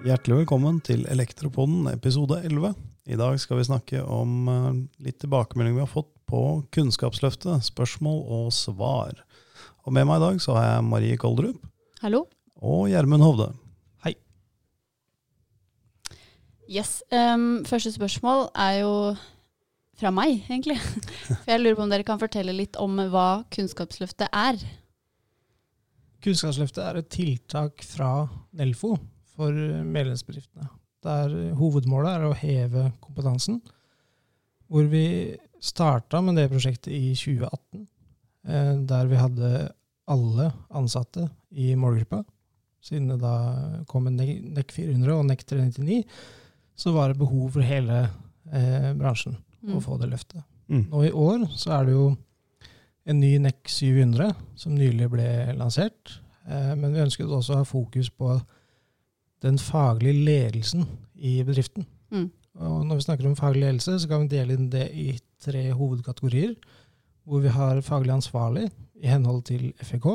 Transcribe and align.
Hjertelig 0.00 0.40
velkommen 0.42 0.80
til 0.82 1.06
Elektropoden 1.10 1.86
episode 1.92 2.40
11. 2.44 2.74
I 3.10 3.18
dag 3.20 3.38
skal 3.42 3.60
vi 3.60 3.68
snakke 3.68 4.02
om 4.02 4.50
eh, 4.50 4.82
litt 5.06 5.20
tilbakemelding 5.22 5.78
vi 5.78 5.84
har 5.84 5.90
fått 5.90 6.10
på 6.30 6.64
Kunnskapsløftet, 6.74 7.64
spørsmål 7.66 8.22
og 8.26 8.52
svar. 8.56 9.24
Og 9.86 9.94
med 9.96 10.08
meg 10.10 10.20
i 10.20 10.26
dag 10.26 10.44
så 10.44 10.58
har 10.58 10.70
jeg 10.70 10.86
Marie 10.90 11.18
Koldrup 11.20 11.58
Hallo? 12.02 12.26
og 12.60 12.88
Gjermund 12.92 13.26
Hovde. 13.26 13.52
Yes. 16.70 17.02
Um, 17.10 17.64
første 17.66 17.90
spørsmål 17.90 18.44
er 18.54 18.76
jo 18.84 18.92
fra 19.98 20.12
meg, 20.14 20.44
egentlig. 20.46 20.76
For 21.42 21.50
jeg 21.50 21.62
lurer 21.64 21.78
på 21.78 21.82
om 21.82 21.90
dere 21.90 22.06
kan 22.06 22.20
fortelle 22.20 22.54
litt 22.54 22.78
om 22.78 22.94
hva 23.10 23.42
Kunnskapsløftet 23.50 24.30
er. 24.30 24.60
Kunnskapsløftet 26.20 26.82
er 26.84 26.98
et 27.00 27.08
tiltak 27.12 27.82
fra 27.86 28.28
Nelfo 28.58 28.94
for 29.34 29.52
medlemsbedriftene. 29.54 30.68
Der 31.04 31.32
hovedmålet 31.56 32.10
er 32.18 32.26
å 32.28 32.34
heve 32.36 32.90
kompetansen. 33.00 33.60
Hvor 34.70 34.84
vi 34.92 35.04
starta 35.64 36.20
med 36.22 36.36
det 36.36 36.50
prosjektet 36.52 36.92
i 36.92 37.14
2018, 37.16 37.86
eh, 38.48 38.74
der 38.90 39.08
vi 39.10 39.16
hadde 39.20 39.52
alle 40.10 40.50
ansatte 40.76 41.28
i 41.50 41.72
målgruppa. 41.78 42.22
Siden 42.84 43.08
det 43.12 43.18
da 43.20 43.34
kom 43.88 44.06
en 44.08 44.16
NEC 44.20 44.70
400 44.72 45.16
og 45.18 45.26
NEC 45.28 45.44
399, 45.48 46.04
så 46.80 46.92
var 46.96 47.08
det 47.12 47.18
behov 47.20 47.50
for 47.56 47.64
hele 47.66 48.02
eh, 48.52 48.92
bransjen 48.96 49.36
å 49.36 49.76
Mm. 49.76 49.80
få 49.84 49.98
det 50.00 50.08
løftet. 50.08 50.40
Mm. 50.72 50.86
Nå 50.88 51.02
i 51.04 51.10
år 51.12 51.42
så 51.52 51.74
er 51.76 51.84
det 51.84 51.92
jo 51.92 52.04
en 53.08 53.20
ny 53.20 53.36
NEC 53.38 53.68
700 53.68 54.32
som 54.58 54.74
nylig 54.76 55.08
ble 55.12 55.28
lansert. 55.58 56.20
Eh, 56.48 56.74
men 56.76 56.94
vi 56.94 57.04
ønsket 57.04 57.30
også 57.30 57.54
å 57.54 57.62
ha 57.62 57.68
fokus 57.68 58.10
på 58.10 58.34
den 59.44 59.58
faglige 59.58 60.24
ledelsen 60.24 60.86
i 61.16 61.40
bedriften. 61.46 61.86
Mm. 62.10 62.28
Og 62.60 62.84
når 62.86 62.98
vi 62.98 63.06
snakker 63.06 63.28
om 63.28 63.38
faglig 63.38 63.64
ledelse, 63.64 63.98
så 64.02 64.08
kan 64.08 64.24
vi 64.24 64.34
dele 64.34 64.56
inn 64.56 64.68
det 64.72 64.90
i 64.92 65.14
tre 65.40 65.70
hovedkategorier. 65.72 66.56
Hvor 67.24 67.44
vi 67.44 67.52
har 67.54 67.80
faglig 67.84 68.12
ansvarlig 68.12 68.68
i 69.00 69.08
henhold 69.08 69.44
til 69.48 69.72
FEK. 69.80 70.08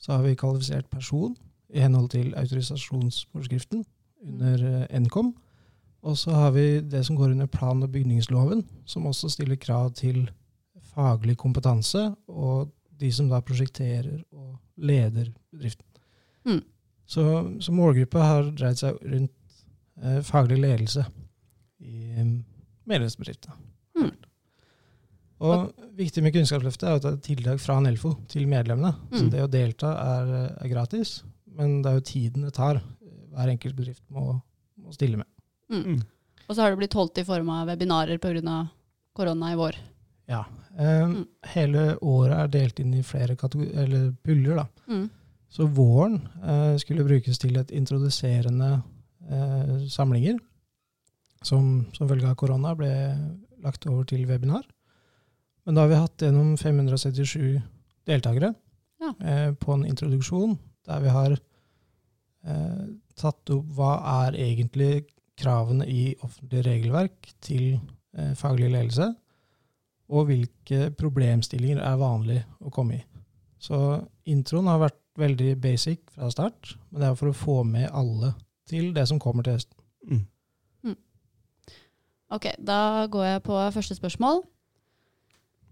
Så 0.00 0.16
har 0.16 0.24
vi 0.24 0.34
kvalifisert 0.34 0.88
person 0.90 1.36
i 1.70 1.82
henhold 1.84 2.08
til 2.10 2.34
autorisasjonsforskriften 2.34 3.84
under 4.26 4.66
eh, 4.90 5.00
NKOM. 5.00 5.34
Og 6.02 6.16
så 6.18 6.32
har 6.32 6.50
vi 6.50 6.80
det 6.80 7.04
som 7.06 7.16
går 7.16 7.34
under 7.34 7.46
plan- 7.46 7.82
og 7.82 7.92
bygningsloven, 7.92 8.64
som 8.86 9.06
også 9.06 9.28
stiller 9.28 9.56
krav 9.56 9.92
til 9.92 10.30
faglig 10.94 11.36
kompetanse, 11.40 12.08
og 12.28 12.70
de 13.00 13.10
som 13.14 13.30
da 13.30 13.40
prosjekterer 13.44 14.20
og 14.36 14.58
leder 14.80 15.30
bedriften. 15.52 15.86
Mm. 16.48 16.62
Så, 17.10 17.24
så 17.64 17.72
målgruppa 17.74 18.22
har 18.22 18.50
dreid 18.54 18.78
seg 18.80 18.98
rundt 19.02 19.32
eh, 20.02 20.20
faglig 20.26 20.60
ledelse 20.62 21.04
i 21.80 22.10
eh, 22.20 22.34
medlemsbedriftene. 22.90 23.56
Mm. 23.98 24.12
Og 25.40 25.70
viktig 25.96 26.22
med 26.22 26.34
Kunnskapsløftet 26.36 26.84
er 26.86 26.98
at 26.98 27.04
det 27.06 27.12
er 27.14 27.20
tiltak 27.24 27.60
fra 27.62 27.78
Nelfo 27.80 28.12
til 28.28 28.46
medlemmene. 28.48 28.92
Så 29.08 29.24
Mm. 29.24 29.30
det 29.32 29.42
å 29.42 29.50
delta 29.50 29.92
er, 29.96 30.32
er 30.60 30.68
gratis, 30.68 31.22
men 31.46 31.80
det 31.82 31.90
er 31.90 31.98
jo 32.00 32.08
tiden 32.12 32.44
det 32.44 32.52
tar 32.54 32.82
hver 33.30 33.48
enkelt 33.48 33.76
bedrift 33.78 34.02
må, 34.12 34.40
må 34.76 34.92
stille 34.92 35.16
med. 35.16 35.26
Mm. 35.72 35.96
Mm. 35.96 36.02
Og 36.48 36.54
så 36.56 36.62
har 36.62 36.70
det 36.74 36.80
blitt 36.82 36.96
holdt 36.98 37.18
i 37.22 37.24
form 37.24 37.48
av 37.54 37.68
webinarer 37.70 38.18
pga. 38.18 38.68
korona 39.14 39.52
i 39.52 39.56
vår. 39.56 39.76
Ja. 40.30 40.44
Um, 40.78 41.10
Mm. 41.10 41.24
Hele 41.52 41.82
året 42.06 42.36
er 42.38 42.50
delt 42.54 42.78
inn 42.80 42.92
i 42.94 43.02
flere 43.02 43.34
eller 43.34 44.12
puller. 44.22 44.56
da. 44.62 44.66
Mm. 44.88 45.08
Så 45.50 45.66
våren 45.66 46.20
uh, 46.44 46.76
skulle 46.78 47.04
brukes 47.04 47.38
til 47.42 47.56
et 47.58 47.70
introduserende 47.74 48.82
uh, 49.30 49.88
samlinger, 49.90 50.38
som 51.42 51.86
som 51.92 52.08
følge 52.08 52.28
av 52.30 52.36
korona 52.36 52.74
ble 52.78 52.92
lagt 53.64 53.86
over 53.86 54.04
til 54.04 54.26
webinar. 54.26 54.62
Men 55.66 55.74
da 55.74 55.82
har 55.82 55.88
vi 55.90 55.98
hatt 56.00 56.22
gjennom 56.22 56.56
577 56.56 57.60
deltakere 58.06 58.54
Ja. 59.00 59.10
eh, 59.20 59.52
på 59.54 59.72
en 59.74 59.84
introduksjon, 59.84 60.58
der 60.86 61.00
vi 61.00 61.08
har 61.08 61.32
eh, 62.46 62.86
tatt 63.20 63.50
opp 63.50 63.66
hva 63.76 63.92
er 64.28 64.38
egentlig 64.38 65.06
kravene 65.40 65.86
i 65.88 66.14
offentlig 66.22 66.64
regelverk 66.66 67.30
til 67.44 67.80
eh, 68.16 68.32
faglig 68.36 68.70
ledelse, 68.72 69.10
og 70.10 70.26
hvilke 70.30 70.90
problemstillinger 70.98 71.80
er 71.86 72.00
vanlig 72.00 72.40
å 72.60 72.72
komme 72.74 72.98
i. 72.98 73.04
Så 73.60 73.76
introen 74.28 74.70
har 74.70 74.82
vært 74.82 74.98
veldig 75.20 75.54
basic 75.60 76.02
fra 76.14 76.30
start, 76.32 76.74
men 76.90 77.02
det 77.02 77.10
er 77.10 77.18
for 77.18 77.30
å 77.30 77.36
få 77.36 77.56
med 77.68 77.90
alle 77.92 78.34
til 78.70 78.92
det 78.96 79.06
som 79.10 79.20
kommer 79.22 79.46
til 79.46 79.58
høsten. 79.58 79.76
Mm. 80.10 80.26
Ok, 82.30 82.46
da 82.62 83.06
går 83.10 83.26
jeg 83.26 83.42
på 83.42 83.58
første 83.74 83.96
spørsmål. 83.98 84.44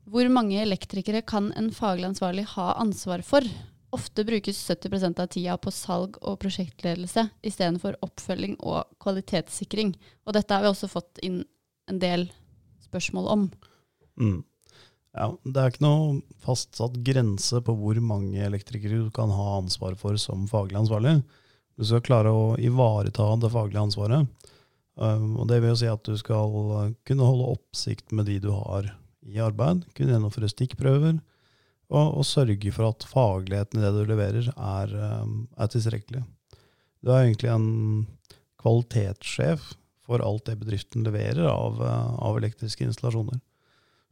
Hvor 0.09 0.31
mange 0.33 0.59
elektrikere 0.59 1.23
kan 1.23 1.53
en 1.57 1.69
faglig 1.75 2.09
ansvarlig 2.09 2.49
ha 2.57 2.73
ansvar 2.83 3.23
for? 3.23 3.47
Ofte 3.95 4.25
brukes 4.27 4.59
70% 4.67 5.21
av 5.23 5.29
tida 5.33 5.55
på 5.61 5.71
salg 5.73 6.19
og 6.21 6.41
prosjektledelse 6.43 7.29
istedenfor 7.47 7.97
oppfølging 8.05 8.59
og 8.59 8.89
kvalitetssikring. 9.01 9.95
Og 10.27 10.35
dette 10.37 10.57
har 10.57 10.65
vi 10.65 10.73
også 10.73 10.91
fått 10.91 11.23
inn 11.25 11.45
en 11.89 12.01
del 12.03 12.27
spørsmål 12.89 13.31
om. 13.37 13.47
Mm. 14.21 14.43
Ja, 15.19 15.33
det 15.43 15.61
er 15.61 15.73
ikke 15.73 15.87
noe 15.87 16.19
fastsatt 16.45 16.99
grense 17.07 17.63
på 17.65 17.75
hvor 17.81 17.99
mange 18.05 18.43
elektrikere 18.45 19.01
du 19.07 19.13
kan 19.15 19.33
ha 19.35 19.57
ansvar 19.57 19.97
for 19.99 20.19
som 20.21 20.47
faglig 20.51 20.79
ansvarlig. 20.79 21.19
Du 21.79 21.87
skal 21.87 22.05
klare 22.05 22.35
å 22.35 22.53
ivareta 22.61 23.27
det 23.41 23.51
faglige 23.55 23.87
ansvaret. 23.89 24.29
Um, 24.99 25.37
og 25.39 25.47
det 25.51 25.61
vil 25.63 25.73
jo 25.73 25.79
si 25.79 25.89
at 25.91 26.03
du 26.07 26.17
skal 26.19 26.95
kunne 27.07 27.27
holde 27.27 27.53
oppsikt 27.55 28.11
med 28.11 28.27
de 28.27 28.41
du 28.43 28.51
har 28.51 28.91
i 29.29 29.39
arbeid, 29.43 29.85
kunne 29.95 30.15
gjennomføre 30.15 30.51
stikkprøver, 30.51 31.19
og, 31.89 32.07
og 32.19 32.27
sørge 32.27 32.73
for 32.75 32.91
at 32.91 33.07
fagligheten 33.09 33.79
i 33.79 33.85
det 33.85 33.93
du 33.95 34.11
leverer, 34.11 34.51
er, 34.53 34.95
um, 35.23 35.47
er 35.57 35.71
tilstrekkelig. 35.73 36.25
Du 37.03 37.13
er 37.13 37.25
egentlig 37.25 37.53
en 37.53 37.69
kvalitetssjef 38.59 39.71
for 40.09 40.25
alt 40.25 40.49
det 40.49 40.59
bedriften 40.61 41.07
leverer 41.07 41.47
av, 41.47 41.79
uh, 41.79 42.19
av 42.25 42.41
elektriske 42.41 42.87
installasjoner. 42.89 43.39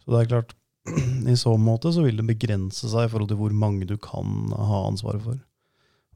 Så 0.07 0.15
det 0.15 0.23
er 0.23 0.31
klart, 0.31 0.55
i 1.33 1.35
så 1.39 1.57
måte 1.59 1.91
så 1.93 2.05
vil 2.07 2.21
det 2.21 2.29
begrense 2.29 2.87
seg 2.87 3.09
i 3.09 3.11
forhold 3.11 3.33
til 3.33 3.41
hvor 3.41 3.55
mange 3.55 3.89
du 3.91 3.97
kan 3.99 4.53
ha 4.55 4.87
ansvaret 4.87 5.25
for. 5.25 5.41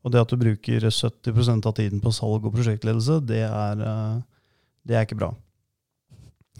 Og 0.00 0.14
det 0.14 0.22
at 0.22 0.32
du 0.32 0.40
bruker 0.40 0.86
70% 0.86 1.66
av 1.68 1.76
tiden 1.76 2.00
på 2.00 2.12
salg 2.14 2.46
og 2.46 2.54
prosjektledelse, 2.54 3.18
det 3.26 3.42
er, 3.44 3.82
eh, 3.84 4.20
det 4.86 4.96
er 4.96 5.04
ikke 5.04 5.18
bra. 5.20 5.34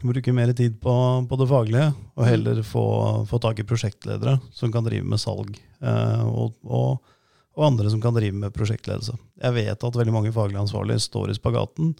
Bruke 0.01 0.33
mer 0.33 0.53
tid 0.57 0.79
på, 0.81 0.93
på 1.29 1.39
det 1.41 1.49
faglige, 1.49 1.87
og 2.17 2.27
heller 2.27 2.61
få, 2.65 2.85
få 3.29 3.41
tak 3.41 3.61
i 3.61 3.67
prosjektledere 3.69 4.39
som 4.57 4.73
kan 4.73 4.85
drive 4.85 5.07
med 5.07 5.21
salg, 5.21 5.57
eh, 5.81 6.27
og, 6.27 6.59
og, 6.67 7.17
og 7.57 7.67
andre 7.71 7.93
som 7.93 8.03
kan 8.03 8.17
drive 8.17 8.37
med 8.37 8.55
prosjektledelse. 8.57 9.17
Jeg 9.41 9.57
vet 9.57 9.89
at 9.89 9.99
veldig 10.03 10.17
mange 10.17 10.35
faglig 10.37 10.61
ansvarlige 10.61 11.05
står 11.07 11.33
i 11.33 11.37
spagaten, 11.39 11.95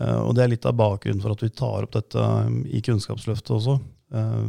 eh, 0.00 0.20
og 0.22 0.34
det 0.38 0.46
er 0.46 0.54
litt 0.54 0.70
av 0.70 0.78
bakgrunnen 0.78 1.22
for 1.22 1.34
at 1.36 1.42
vi 1.44 1.50
tar 1.54 1.86
opp 1.86 1.94
dette 1.98 2.28
i 2.70 2.82
Kunnskapsløftet 2.82 3.58
også. 3.58 3.78
Eh, 4.12 4.48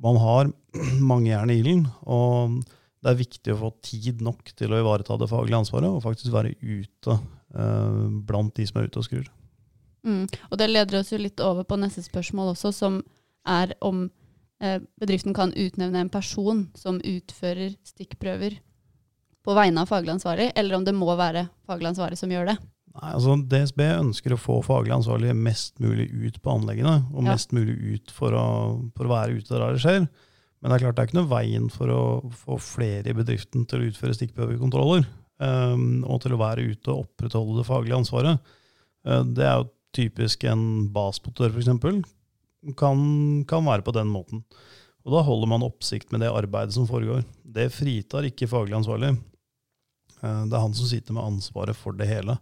man 0.00 0.20
har 0.20 0.52
mange 1.12 1.30
jern 1.32 1.52
i 1.52 1.58
ilden, 1.60 1.84
og 2.02 2.60
det 3.00 3.12
er 3.12 3.20
viktig 3.20 3.54
å 3.54 3.60
få 3.62 3.74
tid 3.84 4.24
nok 4.24 4.52
til 4.56 4.72
å 4.72 4.80
ivareta 4.80 5.16
det 5.20 5.30
faglige 5.30 5.62
ansvaret, 5.62 5.88
og 5.88 6.04
faktisk 6.04 6.34
være 6.34 6.54
ute 6.60 7.16
eh, 7.16 8.00
blant 8.28 8.54
de 8.56 8.66
som 8.68 8.80
er 8.80 8.90
ute 8.90 9.00
og 9.00 9.08
skrur. 9.08 9.28
Mm. 10.06 10.24
Og 10.48 10.56
det 10.60 10.70
leder 10.70 11.00
oss 11.00 11.12
jo 11.12 11.20
litt 11.20 11.40
over 11.44 11.66
på 11.68 11.78
neste 11.80 12.04
spørsmål 12.04 12.54
også, 12.54 12.72
som 12.76 13.00
er 13.48 13.74
om 13.84 14.06
eh, 14.60 14.80
bedriften 15.00 15.36
kan 15.36 15.52
utnevne 15.52 16.04
en 16.04 16.12
person 16.12 16.66
som 16.76 17.00
utfører 17.00 17.76
stikkprøver 17.88 18.60
på 19.40 19.56
vegne 19.56 19.82
av 19.82 19.88
faglig 19.88 20.18
ansvarlig, 20.18 20.50
eller 20.56 20.76
om 20.76 20.84
det 20.84 20.96
må 20.96 21.08
være 21.16 21.46
faglig 21.68 21.92
ansvarlig 21.92 22.20
som 22.20 22.32
gjør 22.32 22.52
det. 22.52 22.56
Nei, 22.90 23.12
altså 23.14 23.36
DSB 23.46 23.84
ønsker 24.00 24.34
å 24.34 24.40
få 24.40 24.56
faglig 24.66 24.92
ansvarlige 24.96 25.36
mest 25.38 25.78
mulig 25.82 26.08
ut 26.10 26.40
på 26.42 26.56
anleggene, 26.56 27.04
og 27.14 27.22
Ja. 27.22 27.32
mest 27.32 27.52
mulig 27.54 27.76
ut 27.78 28.10
for 28.10 28.34
å, 28.34 28.46
for 28.96 29.06
å 29.06 29.14
være 29.14 29.38
ute 29.38 29.54
der 29.54 29.76
det 29.76 29.82
skjer. 29.84 30.08
Men 30.60 30.70
det 30.70 30.76
er 30.76 30.84
klart 30.84 30.96
det 30.96 31.02
er 31.02 31.08
ikke 31.08 31.20
noe 31.20 31.30
veien 31.30 31.70
for 31.72 31.88
å 31.88 32.02
få 32.34 32.58
flere 32.60 33.12
i 33.12 33.16
bedriften 33.16 33.64
til 33.68 33.80
å 33.80 33.88
utføre 33.88 34.16
stikkprøvekontroller, 34.18 35.06
um, 35.38 36.04
og 36.04 36.20
til 36.20 36.34
å 36.34 36.40
være 36.42 36.66
ute 36.66 36.90
og 36.92 37.06
opprettholde 37.06 37.60
det 37.62 37.68
faglige 37.68 37.96
ansvaret. 37.96 38.42
Uh, 39.06 39.22
det 39.24 39.46
er 39.46 39.62
jo 39.62 39.70
typisk 39.96 40.44
en 40.50 40.90
basmotor, 40.92 41.54
f.eks., 41.54 41.70
kan, 42.76 43.00
kan 43.48 43.64
være 43.64 43.86
på 43.86 43.94
den 43.96 44.10
måten. 44.12 44.44
Og 45.06 45.14
da 45.14 45.22
holder 45.24 45.48
man 45.48 45.64
oppsikt 45.64 46.10
med 46.12 46.20
det 46.20 46.28
arbeidet 46.28 46.74
som 46.76 46.84
foregår. 46.86 47.24
Det 47.40 47.70
fritar 47.72 48.26
ikke 48.28 48.50
faglig 48.50 48.76
ansvarlig. 48.76 49.14
Uh, 50.20 50.44
det 50.44 50.52
er 50.52 50.60
han 50.66 50.76
som 50.76 50.90
sitter 50.90 51.16
med 51.16 51.24
ansvaret 51.24 51.78
for 51.78 51.96
det 51.96 52.10
hele. 52.10 52.36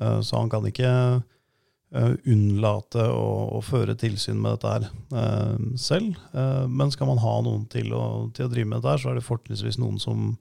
Eh, 0.00 0.20
Så 0.20 0.36
han 0.36 0.50
kan 0.50 0.66
ikke 0.66 0.90
eh, 1.94 2.14
unnlate 2.24 3.06
å, 3.10 3.28
å 3.58 3.60
føre 3.64 3.96
tilsyn 3.98 4.40
med 4.40 4.56
dette 4.56 4.72
her 4.72 4.88
eh, 5.20 5.68
selv. 5.80 6.18
Men 6.68 6.92
skal 6.94 7.10
man 7.10 7.22
ha 7.22 7.36
noen 7.46 7.66
til 7.70 7.94
å, 7.94 8.04
til 8.34 8.48
å 8.48 8.52
drive 8.52 8.70
med 8.70 8.80
dette, 8.80 8.96
her, 8.96 9.02
så 9.02 9.12
er 9.12 9.20
det 9.20 9.26
fortrinnsvis 9.26 9.80
noen 9.82 10.00
som, 10.02 10.34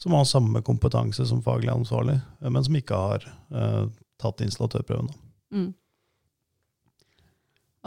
som 0.00 0.16
har 0.16 0.28
samme 0.28 0.62
kompetanse 0.66 1.26
som 1.28 1.42
faglig 1.44 1.72
ansvarlig, 1.72 2.20
men 2.40 2.64
som 2.66 2.76
ikke 2.76 3.04
har 3.04 3.28
tatt 4.20 4.42
installatørprøven. 4.44 5.08
Mm. 5.50 5.70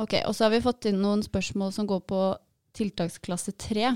Ok, 0.01 0.15
og 0.25 0.33
så 0.33 0.48
har 0.48 0.56
vi 0.56 0.63
fått 0.63 0.88
inn 0.89 1.04
noen 1.04 1.21
spørsmål 1.21 1.74
som 1.75 1.86
går 1.89 2.01
på 2.10 2.21
tiltaksklasse 2.74 3.54
3. 3.62 3.92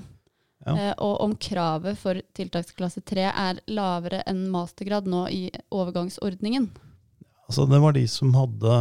Ja. 0.66 0.74
Eh, 0.74 0.94
og 0.98 1.22
om 1.22 1.36
kravet 1.38 1.98
for 2.00 2.20
tiltaksklasse 2.38 3.02
3 3.06 3.30
er 3.30 3.62
lavere 3.70 4.24
enn 4.30 4.48
mastergrad 4.54 5.10
nå 5.10 5.28
i 5.34 5.48
overgangsordningen. 5.74 6.70
Altså, 7.48 7.66
det 7.70 7.80
var 7.80 7.96
de 7.96 8.04
som 8.12 8.34
hadde, 8.36 8.74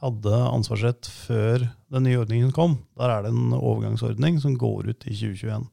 hadde 0.00 0.38
ansvarsrett 0.48 1.08
før 1.12 1.66
den 1.92 2.06
nye 2.08 2.22
ordningen 2.22 2.52
kom. 2.56 2.78
Der 2.96 3.12
er 3.12 3.26
det 3.26 3.34
en 3.34 3.52
overgangsordning 3.56 4.40
som 4.40 4.56
går 4.60 4.88
ut 4.88 5.04
i 5.04 5.12
2021. 5.12 5.68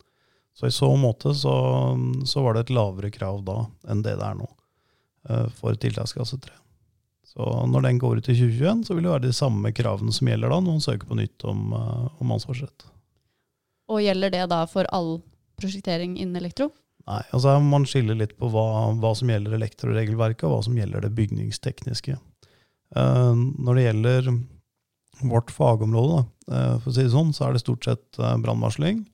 Så 0.55 0.67
i 0.67 0.75
så 0.75 0.89
måte 0.95 1.33
så, 1.35 1.55
så 2.27 2.43
var 2.43 2.55
det 2.55 2.65
et 2.65 2.75
lavere 2.75 3.11
krav 3.11 3.41
da 3.47 3.65
enn 3.91 4.03
det 4.05 4.15
det 4.19 4.27
er 4.27 4.37
nå 4.39 4.47
eh, 5.27 5.49
for 5.57 5.75
tiltaksklasse 5.79 6.39
3. 6.43 6.53
Så 7.35 7.47
når 7.67 7.83
den 7.83 7.99
går 7.99 8.21
ut 8.21 8.29
i 8.31 8.35
2021, 8.37 8.85
så 8.87 8.95
vil 8.95 9.03
det 9.03 9.11
være 9.11 9.25
de 9.27 9.35
samme 9.35 9.71
kravene 9.75 10.15
som 10.15 10.29
gjelder 10.31 10.53
da 10.53 10.59
når 10.63 10.77
man 10.77 10.85
søker 10.85 11.09
på 11.09 11.17
nytt 11.19 11.43
om, 11.47 11.73
eh, 11.75 12.05
om 12.23 12.31
ansvarsrett. 12.35 12.87
Og 13.91 14.01
gjelder 14.01 14.31
det 14.33 14.45
da 14.51 14.63
for 14.71 14.87
all 14.95 15.17
prosjektering 15.59 16.15
innen 16.15 16.39
elektro? 16.39 16.71
Nei, 17.05 17.21
altså 17.37 17.53
man 17.61 17.85
skiller 17.85 18.17
litt 18.17 18.33
på 18.39 18.49
hva, 18.49 18.65
hva 18.97 19.11
som 19.17 19.29
gjelder 19.29 19.53
elektroregelverket, 19.59 20.47
og 20.47 20.55
hva 20.55 20.61
som 20.65 20.77
gjelder 20.77 21.05
det 21.05 21.13
bygningstekniske. 21.17 22.17
Uh, 22.97 23.35
når 23.61 23.77
det 23.77 23.83
gjelder 23.85 24.31
vårt 25.25 25.51
fagområde, 25.53 26.25
eh, 26.51 26.73
for 26.81 26.91
å 26.91 26.93
si 26.93 27.05
det 27.05 27.13
sånn, 27.13 27.29
så 27.31 27.45
er 27.45 27.53
det 27.55 27.61
stort 27.61 27.85
sett 27.87 28.17
uh, 28.19 28.33
brannvarsling. 28.41 29.05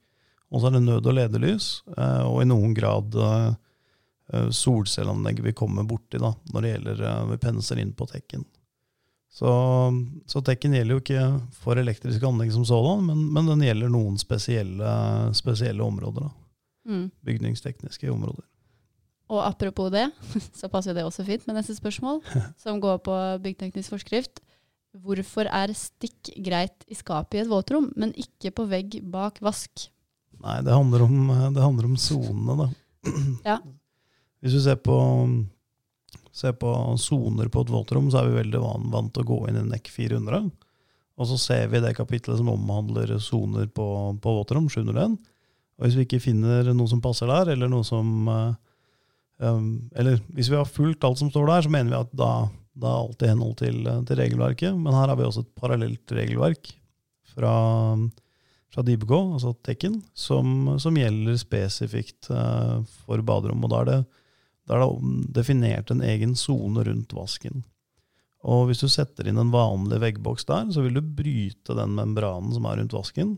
Og 0.49 0.63
så 0.63 0.69
er 0.69 0.73
det 0.73 0.81
nød- 0.87 1.05
og 1.07 1.13
ledelys, 1.15 1.67
og 1.95 2.41
i 2.41 2.47
noen 2.49 2.73
grad 2.75 3.13
solcelleanlegg 4.51 5.37
vi 5.45 5.53
kommer 5.55 5.85
borti 5.87 6.19
da, 6.19 6.33
når 6.51 6.65
det 6.65 6.71
gjelder 6.73 7.03
vi 7.29 7.37
penser 7.39 7.79
inn 7.79 7.93
på 7.95 8.07
tekken. 8.09 8.43
Så, 9.31 9.53
så 10.27 10.41
tekken 10.43 10.75
gjelder 10.75 10.97
jo 10.97 11.03
ikke 11.05 11.23
for 11.55 11.79
elektriske 11.79 12.27
anlegg 12.27 12.51
som 12.51 12.65
sådan, 12.67 13.07
men, 13.07 13.23
men 13.31 13.47
den 13.47 13.63
gjelder 13.63 13.93
noen 13.93 14.19
spesielle, 14.19 14.91
spesielle 15.39 15.87
områder. 15.87 16.27
da 16.27 16.40
Mm. 16.91 17.05
bygningstekniske 17.23 18.11
områder. 18.11 18.43
Og 19.31 19.39
apropos 19.45 19.91
det, 19.93 20.09
så 20.59 20.67
passer 20.71 20.95
det 20.97 21.05
også 21.07 21.23
fint 21.27 21.45
med 21.47 21.55
neste 21.59 21.77
spørsmål, 21.77 22.19
som 22.63 22.81
går 22.83 22.99
på 23.05 23.17
byggteknisk 23.45 23.95
forskrift. 23.95 24.43
Hvorfor 24.91 25.47
er 25.47 25.71
stikk 25.77 26.33
greit 26.43 26.83
i 26.91 26.97
skapet 26.99 27.39
i 27.39 27.43
et 27.45 27.51
våtrom, 27.51 27.93
men 27.95 28.11
ikke 28.19 28.51
på 28.51 28.67
vegg 28.67 28.99
bak 29.07 29.39
vask? 29.43 29.87
Nei, 30.41 30.57
det 30.65 30.73
handler 30.73 31.05
om, 31.05 31.15
det 31.55 31.63
handler 31.63 31.87
om 31.87 31.97
sonene, 31.99 32.57
da. 32.65 32.69
Ja. 33.53 33.61
Hvis 34.41 34.57
du 34.57 34.61
ser 34.63 34.77
på, 34.81 34.97
ser 36.33 36.55
på 36.57 36.73
soner 36.99 37.49
på 37.53 37.61
et 37.63 37.71
våtrom, 37.71 38.09
så 38.09 38.19
er 38.19 38.29
vi 38.29 38.39
veldig 38.39 38.61
van, 38.63 38.87
vant 38.91 39.13
til 39.13 39.23
å 39.23 39.29
gå 39.29 39.37
inn 39.47 39.59
i 39.61 39.65
NEC 39.69 39.91
400. 39.93 40.49
Og 41.21 41.29
så 41.29 41.37
ser 41.37 41.67
vi 41.69 41.81
det 41.83 41.93
kapitlet 41.93 42.39
som 42.39 42.49
omhandler 42.49 43.13
soner 43.21 43.69
på, 43.69 43.85
på 44.17 44.33
våtrom, 44.39 44.65
701. 44.73 45.19
Og 45.77 45.85
hvis 45.85 45.97
vi 45.97 46.05
ikke 46.05 46.23
finner 46.23 46.71
noe 46.75 46.89
som 46.89 47.01
passer 47.03 47.29
der, 47.31 47.53
eller 47.53 47.71
noe 47.71 47.85
som 47.87 48.27
eh, 48.29 48.51
um, 49.47 49.89
Eller 49.97 50.19
hvis 50.35 50.51
vi 50.51 50.59
har 50.59 50.69
fulgt 50.69 51.05
alt 51.07 51.21
som 51.21 51.31
står 51.31 51.47
der, 51.49 51.65
så 51.65 51.73
mener 51.73 51.93
vi 51.93 52.01
at 52.01 52.11
da, 52.17 52.31
da 52.73 52.91
er 52.91 52.99
alt 53.05 53.25
i 53.25 53.31
henhold 53.31 53.55
til, 53.61 53.79
til 54.07 54.21
regelverket. 54.21 54.77
Men 54.77 54.95
her 54.97 55.09
har 55.09 55.19
vi 55.19 55.27
også 55.27 55.45
et 55.45 55.55
parallelt 55.57 56.15
regelverk 56.15 56.73
fra, 57.31 57.53
fra 58.73 58.85
DIBK, 58.85 59.13
altså 59.39 59.55
Tekken, 59.65 60.01
som, 60.13 60.75
som 60.81 60.97
gjelder 60.99 61.39
spesifikt 61.41 62.31
uh, 62.33 62.81
for 63.05 63.23
baderom. 63.25 63.65
Og 63.65 63.73
da 63.73 63.81
er 63.81 63.91
det, 63.91 63.99
da 64.69 64.77
er 64.77 64.85
det 64.85 65.27
definert 65.41 65.91
en 65.93 66.03
egen 66.05 66.37
sone 66.39 66.85
rundt 66.87 67.15
vasken. 67.17 67.63
Og 68.41 68.67
hvis 68.69 68.81
du 68.81 68.89
setter 68.89 69.27
inn 69.29 69.37
en 69.37 69.53
vanlig 69.53 69.99
veggboks 70.01 70.47
der, 70.49 70.69
så 70.73 70.81
vil 70.81 70.97
du 70.97 71.01
bryte 71.01 71.75
den 71.77 71.93
membranen 71.97 72.53
som 72.55 72.65
er 72.65 72.79
rundt 72.79 72.95
vasken. 72.95 73.35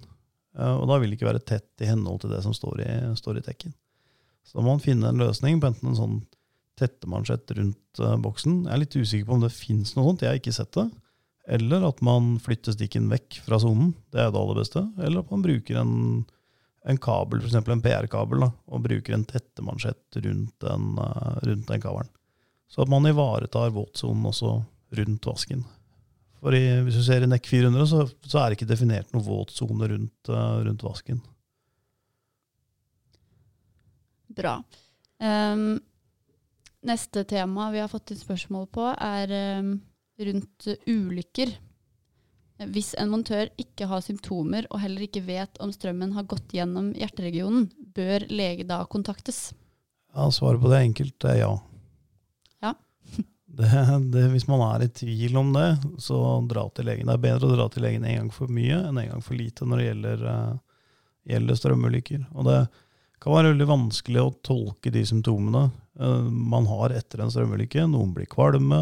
Eh, 0.58 0.76
Og 0.76 0.88
da 0.90 1.00
vil 1.00 1.12
det 1.12 1.20
ikke 1.20 1.32
være 1.32 1.46
tett 1.48 1.84
i 1.84 1.90
henhold 1.90 2.24
til 2.24 2.34
det 2.34 2.44
som 2.46 2.56
står 2.56 2.84
i, 2.86 2.92
står 3.20 3.40
i 3.40 3.46
tekken. 3.46 3.76
Så 4.44 4.58
da 4.58 4.66
må 4.66 4.74
man 4.74 4.84
finne 4.84 5.10
en 5.10 5.22
løsning 5.22 5.62
på 5.62 5.70
enten 5.70 5.94
en 5.94 6.00
sånn 6.00 6.18
tettemansjett 6.80 7.52
rundt 7.58 8.02
eh, 8.02 8.18
boksen. 8.22 8.64
Jeg 8.68 8.76
er 8.76 8.84
litt 8.84 8.98
usikker 8.98 9.30
på 9.30 9.38
om 9.38 9.46
det 9.46 9.54
fins 9.56 9.96
noe 9.96 10.10
sånt, 10.10 10.26
jeg 10.26 10.34
har 10.34 10.42
ikke 10.42 10.56
sett 10.56 10.74
det. 10.78 10.88
Eller 11.58 11.84
at 11.84 12.00
man 12.06 12.38
flytter 12.40 12.76
stikken 12.76 13.10
vekk 13.12 13.42
fra 13.44 13.60
sonen. 13.60 13.92
Det 14.14 14.22
er 14.22 14.32
det 14.32 14.40
aller 14.40 14.62
beste. 14.62 14.84
Eller 15.04 15.24
at 15.24 15.32
man 15.34 15.44
bruker 15.44 15.80
en, 15.82 15.96
en 16.88 17.00
kabel, 17.04 17.44
f.eks. 17.44 17.58
en 17.60 17.84
PR-kabel, 17.84 18.46
og 18.48 18.86
bruker 18.86 19.18
en 19.18 19.26
tettemansjett 19.28 20.22
rundt 20.24 20.56
den, 20.64 20.92
eh, 21.04 21.40
rundt 21.50 21.72
den 21.72 21.84
kabelen. 21.84 22.12
Så 22.72 22.86
at 22.86 22.92
man 22.92 23.06
ivaretar 23.06 23.74
våtsonen 23.76 24.26
også 24.32 24.56
rundt 24.98 25.28
vasken. 25.28 25.66
For 26.44 26.56
i, 26.58 26.64
hvis 26.84 26.98
du 27.00 27.04
ser 27.06 27.24
i 27.24 27.30
NEC 27.30 27.46
400, 27.48 27.86
så, 27.88 28.04
så 28.28 28.42
er 28.42 28.52
det 28.52 28.58
ikke 28.58 28.68
definert 28.74 29.14
noen 29.16 29.24
våtsone 29.24 29.88
rundt, 29.94 30.28
eh, 30.28 30.58
rundt 30.68 30.84
vasken. 30.84 31.22
Bra. 34.34 34.58
Um, 35.24 35.78
neste 36.84 37.24
tema 37.30 37.70
vi 37.72 37.80
har 37.80 37.92
fått 37.92 38.12
inn 38.12 38.20
spørsmål 38.20 38.68
på, 38.76 38.90
er 38.92 39.32
um, 39.62 39.78
rundt 40.20 40.68
ulykker. 40.90 41.54
Hvis 42.74 42.92
en 43.00 43.12
montør 43.12 43.50
ikke 43.60 43.88
har 43.90 44.04
symptomer 44.04 44.68
og 44.70 44.82
heller 44.84 45.08
ikke 45.08 45.24
vet 45.26 45.60
om 45.64 45.72
strømmen 45.74 46.12
har 46.18 46.28
gått 46.30 46.54
gjennom 46.56 46.92
hjerteregionen, 46.98 47.70
bør 47.96 48.28
lege 48.32 48.68
da 48.68 48.84
kontaktes? 48.90 49.54
Ja, 50.14 50.28
Svaret 50.32 50.62
på 50.62 50.70
det 50.70 50.80
er 50.82 50.90
enkelt, 50.92 51.16
det 51.24 51.38
er 51.38 51.40
ja. 51.46 51.54
Ja. 52.68 52.76
Det, 53.54 53.70
det, 54.10 54.24
hvis 54.34 54.48
man 54.50 54.64
er 54.66 54.86
i 54.86 54.90
tvil 54.90 55.36
om 55.38 55.52
det, 55.54 55.68
så 56.02 56.18
dra 56.50 56.64
til 56.74 56.88
legen. 56.90 57.06
Det 57.06 57.14
er 57.20 57.26
bedre 57.28 57.52
å 57.52 57.54
dra 57.54 57.68
til 57.70 57.86
legen 57.86 58.06
en 58.10 58.16
gang 58.24 58.32
for 58.34 58.50
mye 58.50 58.80
enn 58.88 58.98
en 58.98 59.12
gang 59.12 59.22
for 59.22 59.38
lite 59.38 59.68
når 59.70 59.80
det 59.80 59.86
gjelder, 59.86 60.24
uh, 60.26 60.88
gjelder 61.30 61.60
strømulykker. 61.60 62.24
Og 62.34 62.48
det 62.48 62.56
kan 63.22 63.36
være 63.36 63.52
veldig 63.52 63.68
vanskelig 63.70 64.24
å 64.24 64.32
tolke 64.42 64.90
de 64.96 65.04
symptomene 65.06 65.68
uh, 65.70 66.24
man 66.26 66.66
har 66.72 66.96
etter 66.98 67.22
en 67.22 67.34
strømulykke. 67.34 67.86
Noen 67.92 68.16
blir 68.16 68.26
kvalme, 68.32 68.80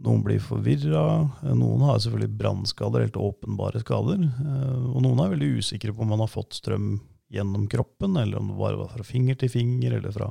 noen 0.00 0.22
blir 0.24 0.40
forvirra. 0.40 1.04
Noen 1.44 1.84
har 1.84 2.00
selvfølgelig 2.00 2.38
brannskader, 2.40 3.04
helt 3.04 3.20
åpenbare 3.20 3.82
skader. 3.84 4.22
Uh, 4.40 4.94
Og 4.94 5.04
noen 5.04 5.20
er 5.20 5.34
veldig 5.34 5.50
usikre 5.60 5.92
på 5.92 6.06
om 6.06 6.14
man 6.14 6.24
har 6.24 6.32
fått 6.32 6.56
strøm 6.56 6.94
gjennom 7.30 7.68
kroppen, 7.68 8.16
eller 8.16 8.40
om 8.40 8.48
det 8.48 8.56
bare 8.58 8.80
var 8.80 8.88
fra 8.96 9.04
finger 9.04 9.36
til 9.38 9.52
finger, 9.52 9.98
eller 10.00 10.16
fra, 10.16 10.30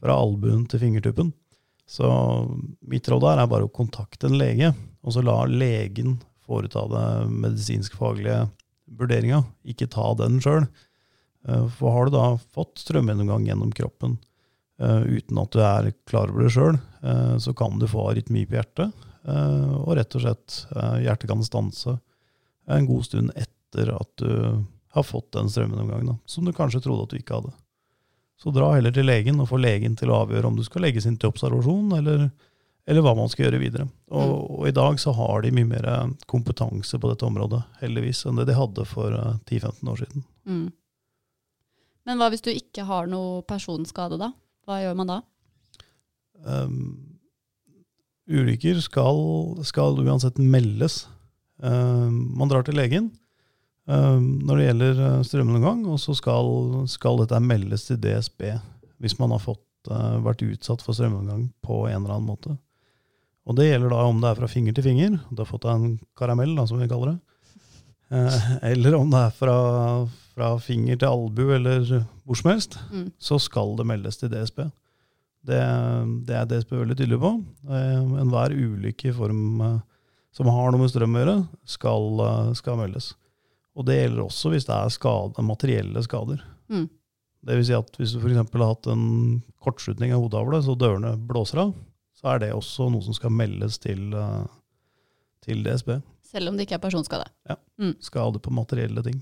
fra 0.00 0.16
albuen 0.16 0.64
til 0.72 0.80
fingertuppen. 0.86 1.34
Så 1.88 2.06
mitt 2.84 3.08
råd 3.08 3.24
der 3.24 3.40
er 3.40 3.48
bare 3.50 3.64
å 3.68 3.72
kontakte 3.72 4.28
en 4.28 4.36
lege, 4.38 4.74
og 5.00 5.14
så 5.14 5.22
la 5.24 5.40
legen 5.48 6.18
foreta 6.44 6.84
det 6.92 7.06
medisinsk-faglige 7.32 8.42
vurderinga. 8.98 9.42
Ikke 9.68 9.88
ta 9.90 10.10
den 10.18 10.36
sjøl. 10.44 10.66
For 11.78 11.94
har 11.94 12.08
du 12.08 12.16
da 12.16 12.26
fått 12.52 12.82
strømgjennomgang 12.82 13.46
gjennom 13.48 13.70
kroppen 13.72 14.18
eh, 14.82 15.04
uten 15.06 15.38
at 15.40 15.54
du 15.54 15.60
er 15.64 15.90
klar 16.08 16.32
over 16.32 16.44
det 16.44 16.52
sjøl, 16.52 16.80
så 17.40 17.54
kan 17.56 17.78
du 17.80 17.86
få 17.88 18.08
arytmi 18.10 18.42
på 18.48 18.58
hjertet. 18.58 18.92
eh, 19.24 19.70
Og 19.78 19.94
rett 19.96 20.16
og 20.18 20.24
slett 20.24 20.58
eh, 20.74 20.98
hjertet 21.06 21.30
kan 21.30 21.44
stanse 21.46 21.94
en 22.68 22.88
god 22.90 23.06
stund 23.06 23.32
etter 23.38 23.94
at 23.94 24.10
du 24.20 24.64
har 24.92 25.06
fått 25.06 25.30
den 25.36 25.48
strømgjennomgangen, 25.48 26.18
som 26.26 26.44
du 26.44 26.52
kanskje 26.52 26.82
trodde 26.84 27.06
at 27.06 27.14
du 27.14 27.20
ikke 27.20 27.38
hadde. 27.38 27.54
Så 28.38 28.52
dra 28.54 28.70
heller 28.76 28.94
til 28.94 29.08
legen 29.08 29.40
og 29.42 29.48
få 29.50 29.58
legen 29.58 29.96
til 29.98 30.12
å 30.12 30.20
avgjøre 30.22 30.46
om 30.46 30.58
du 30.58 30.62
skal 30.66 30.84
legges 30.86 31.08
inn 31.10 31.16
til 31.18 31.32
observasjon, 31.32 31.90
eller, 31.98 32.28
eller 32.86 33.02
hva 33.02 33.16
man 33.18 33.30
skal 33.32 33.48
gjøre 33.48 33.62
videre. 33.62 33.88
Og, 34.14 34.34
og 34.60 34.68
i 34.70 34.74
dag 34.76 35.00
så 35.02 35.14
har 35.16 35.42
de 35.42 35.50
mye 35.56 35.66
mer 35.66 35.88
kompetanse 36.30 37.00
på 37.02 37.10
dette 37.10 37.26
området, 37.26 37.64
heldigvis, 37.82 38.22
enn 38.30 38.38
det 38.38 38.46
de 38.50 38.58
hadde 38.58 38.86
for 38.86 39.14
eh, 39.14 39.40
10-15 39.50 39.90
år 39.90 40.02
siden. 40.04 40.26
Mm. 40.46 40.68
Men 42.08 42.22
hva 42.22 42.30
hvis 42.32 42.46
du 42.46 42.52
ikke 42.54 42.86
har 42.88 43.10
noe 43.10 43.42
personskade, 43.48 44.20
da? 44.22 44.30
Hva 44.68 44.78
gjør 44.84 44.94
man 45.00 45.10
da? 45.10 45.20
Um, 46.46 47.18
ulykker 48.30 48.78
skal, 48.84 49.18
skal 49.66 49.98
uansett 50.04 50.38
meldes. 50.38 51.08
Um, 51.58 52.36
man 52.38 52.52
drar 52.52 52.62
til 52.62 52.78
legen 52.78 53.10
når 53.88 54.58
det 54.58 54.64
gjelder 54.66 54.98
uh, 55.00 55.22
strømgjennomgang, 55.24 55.84
og 55.88 56.00
så 56.02 56.12
skal, 56.18 56.50
skal 56.92 57.22
dette 57.22 57.40
meldes 57.40 57.86
til 57.88 58.00
DSB 58.02 58.50
hvis 59.00 59.14
man 59.20 59.32
har 59.32 59.40
fått, 59.40 59.64
uh, 59.90 60.18
vært 60.24 60.42
utsatt 60.44 60.82
for 60.84 60.96
strømgjennomgang 60.96 61.46
på 61.64 61.86
en 61.88 62.02
eller 62.02 62.16
annen 62.18 62.28
måte. 62.28 62.56
Og 63.48 63.56
det 63.56 63.70
gjelder 63.70 63.94
da 63.94 64.02
om 64.04 64.18
det 64.20 64.28
er 64.28 64.40
fra 64.42 64.50
finger 64.52 64.76
til 64.76 64.84
finger, 64.84 65.16
du 65.30 65.40
har 65.40 65.48
fått 65.48 65.64
deg 65.64 65.72
en 65.78 65.98
karamell, 66.18 66.52
da, 66.58 66.66
som 66.68 66.82
vi 66.82 66.88
kaller 66.90 67.14
det. 67.14 67.20
Uh, 68.12 68.50
eller 68.72 68.98
om 68.98 69.08
det 69.12 69.22
er 69.28 69.36
fra, 69.38 69.56
fra 70.36 70.50
finger 70.60 71.00
til 71.00 71.08
albu 71.08 71.46
eller 71.56 71.86
hvor 72.28 72.36
som 72.36 72.52
helst, 72.52 72.76
Mm. 72.92 73.08
så 73.16 73.38
skal 73.40 73.72
det 73.78 73.86
meldes 73.88 74.20
til 74.20 74.28
DSB. 74.32 74.66
Det, 75.48 75.58
det 76.28 76.34
er 76.36 76.48
DSB 76.50 76.74
veldig 76.76 76.96
tydelig 76.98 77.18
på. 77.22 77.30
Eh, 77.70 78.00
Enhver 78.20 78.52
ulykke 78.52 79.08
i 79.08 79.14
form 79.16 79.60
eh, 79.64 79.78
som 80.34 80.50
har 80.52 80.72
noe 80.74 80.82
med 80.82 80.90
strøm 80.92 81.14
å 81.16 81.22
gjøre, 81.22 81.36
skal, 81.64 82.08
eh, 82.26 82.50
skal 82.58 82.76
meldes. 82.80 83.12
Og 83.78 83.86
det 83.86 84.00
gjelder 84.00 84.24
også 84.24 84.50
hvis 84.52 84.66
det 84.66 84.74
er 84.74 84.90
skade, 84.90 85.44
materielle 85.46 86.02
skader. 86.02 86.42
Mm. 86.72 86.88
Det 87.46 87.56
vil 87.56 87.66
si 87.68 87.76
at 87.76 87.98
hvis 88.00 88.14
du 88.16 88.18
f.eks. 88.18 88.40
har 88.40 88.64
hatt 88.66 88.88
en 88.90 89.04
kortslutning 89.62 90.12
av 90.14 90.24
hodeavlet, 90.24 90.64
så 90.66 90.74
dørene 90.78 91.14
blåser 91.28 91.62
av, 91.62 91.74
så 92.18 92.32
er 92.32 92.42
det 92.42 92.52
også 92.56 92.88
noe 92.90 93.04
som 93.06 93.14
skal 93.14 93.30
meldes 93.30 93.78
til, 93.78 94.10
eh, 94.18 94.46
til 95.46 95.62
DSB. 95.62 96.00
Selv 96.26 96.50
om 96.50 96.58
det 96.58 96.66
ikke 96.66 96.80
er 96.80 96.82
personskade. 96.82 97.28
Ja, 97.48 97.56
Skade 98.04 98.42
på 98.42 98.52
materielle 98.52 99.04
ting. 99.06 99.20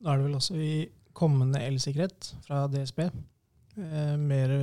Da 0.00 0.12
er 0.12 0.20
det 0.20 0.28
vel 0.28 0.38
også 0.38 0.54
i 0.60 0.74
kommende 1.16 1.60
elsikkerhet 1.64 2.30
fra 2.46 2.64
DSB 2.70 3.08
eh, 3.08 4.14
mer 4.20 4.54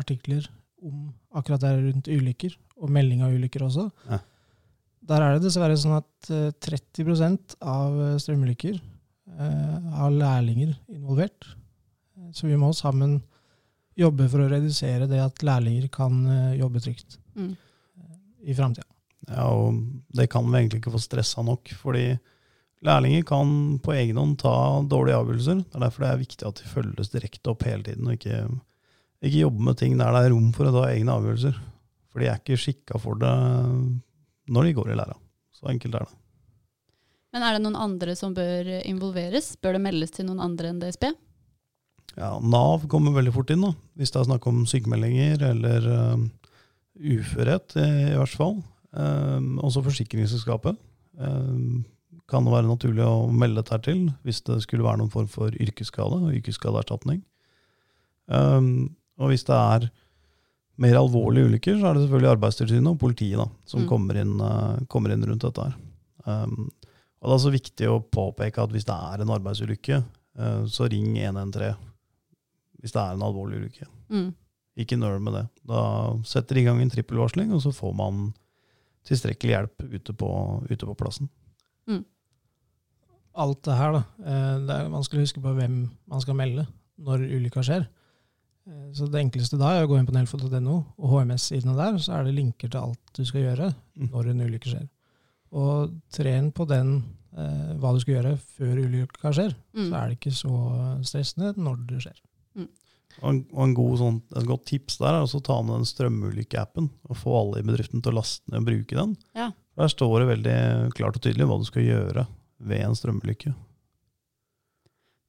artikler 0.00 0.48
om 0.82 1.12
akkurat 1.36 1.62
det 1.62 1.72
rundt 1.78 2.10
ulykker, 2.10 2.56
og 2.80 2.90
melding 2.90 3.22
av 3.22 3.34
ulykker 3.36 3.62
også. 3.66 3.86
Ja. 4.08 4.18
Der 5.08 5.22
er 5.24 5.34
det 5.38 5.46
dessverre 5.46 5.76
sånn 5.80 5.96
at 5.96 6.30
eh, 6.30 6.50
30 6.60 7.56
av 7.64 7.96
eh, 8.04 8.16
strømulykker 8.20 8.76
eh, 8.76 9.90
har 9.96 10.12
lærlinger 10.12 10.74
involvert. 10.92 11.48
Eh, 12.18 12.30
Så 12.36 12.46
vi 12.46 12.56
må 12.60 12.72
sammen 12.76 13.22
jobbe 13.98 14.28
for 14.30 14.40
å 14.44 14.48
redusere 14.52 15.08
det 15.10 15.18
at 15.20 15.42
lærlinger 15.44 15.88
kan 15.92 16.20
eh, 16.26 16.58
jobbe 16.60 16.80
trygt 16.84 17.18
Mm. 17.36 17.52
i 18.42 18.54
framtida. 18.54 18.84
Ja, 19.30 19.44
og 19.54 19.76
det 20.12 20.26
kan 20.32 20.44
vi 20.50 20.58
egentlig 20.58 20.80
ikke 20.80 20.90
få 20.96 20.98
stressa 21.00 21.42
nok, 21.46 21.70
fordi 21.78 22.18
lærlinger 22.84 23.22
kan 23.28 23.78
på 23.84 23.92
egen 23.94 24.16
hånd 24.18 24.38
ta 24.42 24.82
dårlige 24.82 25.20
avgjørelser. 25.20 25.60
Det 25.62 25.76
er 25.78 25.84
derfor 25.84 26.02
det 26.04 26.10
er 26.10 26.20
viktig 26.24 26.48
at 26.48 26.58
de 26.58 26.68
følges 26.72 27.12
direkte 27.12 27.52
opp 27.52 27.62
hele 27.68 27.84
tiden, 27.86 28.08
og 28.10 28.16
ikke, 28.18 28.40
ikke 29.22 29.44
jobbe 29.44 29.62
med 29.68 29.78
ting 29.78 29.96
der 30.00 30.10
det 30.16 30.24
er 30.26 30.34
rom 30.34 30.50
for 30.56 30.66
å 30.68 30.74
ta 30.74 30.88
egne 30.90 31.14
avgjørelser. 31.16 31.60
For 32.10 32.18
de 32.24 32.26
er 32.32 32.40
ikke 32.42 32.58
skikka 32.58 32.98
for 33.00 33.20
det 33.22 33.32
når 34.48 34.68
de 34.68 34.76
går 34.78 34.92
i 34.92 34.98
læra. 34.98 35.16
Så 35.54 35.68
enkelt 35.72 35.96
er 35.98 36.06
det. 36.06 36.16
Men 37.34 37.44
er 37.46 37.54
det 37.54 37.62
noen 37.62 37.78
andre 37.78 38.16
som 38.18 38.34
bør 38.34 38.70
involveres? 38.80 39.52
Bør 39.62 39.76
det 39.76 39.84
meldes 39.84 40.14
til 40.16 40.26
noen 40.26 40.42
andre 40.42 40.72
enn 40.72 40.80
DSB? 40.82 41.10
Ja, 42.16 42.32
Nav 42.42 42.88
kommer 42.90 43.14
veldig 43.14 43.32
fort 43.36 43.52
inn, 43.54 43.62
da, 43.62 43.70
hvis 43.98 44.10
det 44.10 44.18
er 44.18 44.26
snakk 44.26 44.46
om 44.50 44.64
sykemeldinger 44.68 45.44
eller 45.52 45.86
eh, 45.94 46.24
uførhet, 47.14 47.76
i, 47.78 47.88
i 48.10 48.18
hvert 48.18 48.34
fall. 48.34 48.58
Um, 48.90 49.60
også 49.62 49.84
forsikringsselskapet. 49.86 50.78
Um, 51.20 51.84
kan 52.30 52.46
det 52.46 52.54
være 52.54 52.70
naturlig 52.70 53.04
å 53.06 53.30
melde 53.34 53.62
dette 53.62 53.78
til 53.86 54.04
hvis 54.26 54.42
det 54.46 54.60
skulle 54.64 54.86
være 54.86 55.00
noen 55.00 55.12
form 55.12 55.28
for 55.30 55.54
yrkesskade 55.54 56.18
og 56.18 56.34
yrkesskadeerstatning. 56.38 57.22
Um, 58.30 58.96
og 59.20 59.32
hvis 59.32 59.46
det 59.46 59.56
er 59.56 59.88
mer 60.80 60.96
alvorlige 60.96 61.46
ulykker, 61.50 61.76
så 61.80 61.90
er 61.90 61.94
det 61.98 62.02
selvfølgelig 62.06 62.30
Arbeidstilsynet 62.34 62.88
og 62.94 62.98
politiet 63.02 63.36
da, 63.40 63.46
som 63.68 63.82
Mm. 63.84 63.88
kommer, 63.90 64.16
inn, 64.22 64.34
eh, 64.40 64.84
kommer 64.88 65.12
inn 65.12 65.24
rundt 65.28 65.42
dette 65.44 65.62
her. 65.66 65.74
Um, 66.26 66.70
og 67.20 67.28
det 67.28 67.30
er 67.30 67.36
også 67.36 67.52
viktig 67.52 67.86
å 67.90 67.98
påpeke 68.12 68.62
at 68.62 68.70
hvis 68.72 68.86
det 68.88 68.96
er 68.96 69.20
en 69.24 69.32
arbeidsulykke, 69.36 69.98
uh, 70.38 70.64
så 70.66 70.88
ring 70.90 71.16
113 71.18 71.76
hvis 72.80 72.92
det 72.92 73.00
er 73.02 73.12
en 73.12 73.20
alvorlig 73.26 73.58
ulykke. 73.60 73.86
Mm. 74.08 74.30
Ikke 74.80 74.96
nøl 74.96 75.18
med 75.20 75.34
det. 75.36 75.42
Da 75.68 75.80
setter 76.24 76.54
de 76.56 76.62
i 76.62 76.64
gang 76.64 76.80
en 76.80 76.88
trippelvarsling, 76.90 77.52
og 77.52 77.60
så 77.60 77.74
får 77.76 77.92
man 77.94 78.32
tilstrekkelig 79.04 79.52
hjelp 79.52 79.84
ute 79.92 80.12
på, 80.16 80.30
ute 80.70 80.86
på 80.88 80.96
plassen. 80.96 81.28
alt 83.40 83.62
det 83.62 83.76
her, 83.76 83.92
da. 83.92 84.02
eh, 84.24 84.58
Det 84.66 84.74
er 84.74 84.88
vanskelig 84.90 85.20
å 85.20 85.26
huske 85.26 85.42
på 85.42 85.54
hvem 85.56 85.76
man 86.10 86.20
skal 86.20 86.34
melde 86.34 86.66
når 87.00 87.22
ulykka 87.30 87.62
skjer. 87.64 87.86
Eh, 88.70 88.92
Så 88.94 89.08
det 89.10 89.20
enkleste 89.24 89.58
da 89.58 89.72
er 89.76 89.84
å 89.86 89.90
gå 89.90 89.98
inn 89.98 90.06
på 90.08 90.14
nelfo.no, 90.14 90.76
og 90.98 91.10
HMS-sidene 91.14 91.74
der, 91.76 91.98
så 91.98 92.16
er 92.20 92.24
det 92.28 92.36
linker 92.38 92.70
til 92.70 92.80
alt 92.80 93.12
du 93.18 93.24
skal 93.26 93.42
gjøre 93.48 93.74
Mm. 93.98 94.10
når 94.12 94.30
en 94.30 94.40
ulykke 94.46 94.70
skjer. 94.70 94.88
Og 95.52 95.94
tren 96.14 96.52
på 96.54 96.66
den 96.70 97.02
eh, 97.36 97.74
hva 97.78 97.92
du 97.94 98.00
skal 98.02 98.14
gjøre 98.22 98.36
før 98.38 98.78
ulykka 98.86 99.30
skjer, 99.34 99.54
Mm. 99.74 99.88
så 99.90 99.94
er 100.00 100.08
det 100.08 100.18
ikke 100.18 100.34
så 100.34 101.02
stressende 101.06 101.52
når 101.56 101.86
det 101.86 102.00
skjer. 102.06 102.20
Og 103.22 103.28
en, 103.28 103.38
og 103.52 103.62
en 103.64 103.74
god, 103.74 103.98
sånn, 103.98 104.18
et 104.38 104.46
godt 104.46 104.64
tips 104.70 104.96
der 104.98 105.12
er 105.18 105.24
å 105.26 105.40
ta 105.42 105.56
ned 105.62 105.74
den 105.80 105.84
strømulykkeappen 105.84 106.86
og 107.10 107.16
få 107.18 107.32
alle 107.40 107.58
i 107.58 107.66
bedriften 107.66 108.00
til 108.00 108.12
å 108.12 108.18
laste 108.20 108.46
ned 108.48 108.60
og 108.62 108.66
bruke 108.70 108.94
den. 108.96 109.16
Ja. 109.34 109.50
Der 109.76 109.88
står 109.90 110.20
det 110.22 110.28
veldig 110.30 110.92
klart 110.94 111.16
og 111.18 111.22
tydelig 111.22 111.46
hva 111.50 111.58
du 111.58 111.64
skal 111.66 111.82
gjøre 111.82 112.26
ved 112.60 112.80
en 112.86 112.94
strømulykke. 112.94 113.52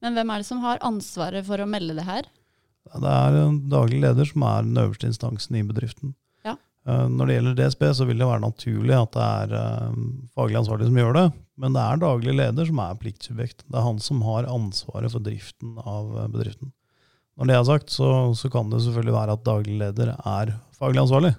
Men 0.02 0.14
hvem 0.14 0.30
er 0.32 0.38
det 0.42 0.46
som 0.48 0.62
har 0.62 0.78
ansvaret 0.86 1.44
for 1.46 1.58
å 1.62 1.66
melde 1.68 1.94
det 1.98 2.06
her? 2.06 2.22
Det 2.90 3.08
er 3.08 3.36
en 3.38 3.60
daglig 3.72 4.00
leder 4.02 4.26
som 4.28 4.42
er 4.48 4.66
den 4.66 4.80
øverste 4.82 5.08
instansen 5.08 5.56
i 5.58 5.62
bedriften. 5.66 6.14
Ja. 6.44 6.56
Eh, 6.88 7.06
Når 7.08 7.28
det 7.28 7.36
gjelder 7.36 7.56
DSB, 7.60 7.84
så 7.94 8.06
vil 8.08 8.18
det 8.20 8.28
være 8.28 8.42
naturlig 8.44 8.96
at 8.98 9.14
det 9.14 9.28
er 9.28 9.54
eh, 9.60 9.94
faglig 10.34 10.58
ansvarlig 10.60 10.88
som 10.90 10.98
gjør 11.00 11.16
det, 11.18 11.26
men 11.62 11.76
det 11.76 11.84
er 11.84 12.02
daglig 12.02 12.34
leder 12.36 12.68
som 12.68 12.82
er 12.82 12.98
pliktsubjekt. 13.00 13.64
Det 13.68 13.78
er 13.78 13.86
han 13.86 14.02
som 14.02 14.22
har 14.26 14.50
ansvaret 14.50 15.14
for 15.14 15.24
driften 15.24 15.78
av 15.78 16.10
eh, 16.18 16.28
bedriften. 16.34 16.72
Når 17.38 17.48
det 17.48 17.54
er 17.56 17.64
sagt, 17.70 17.94
så, 17.94 18.10
så 18.36 18.50
kan 18.52 18.68
det 18.68 18.82
selvfølgelig 18.84 19.14
være 19.16 19.38
at 19.38 19.46
daglig 19.46 19.78
leder 19.80 20.12
er 20.18 20.52
faglig 20.76 21.00
ansvarlig. 21.00 21.32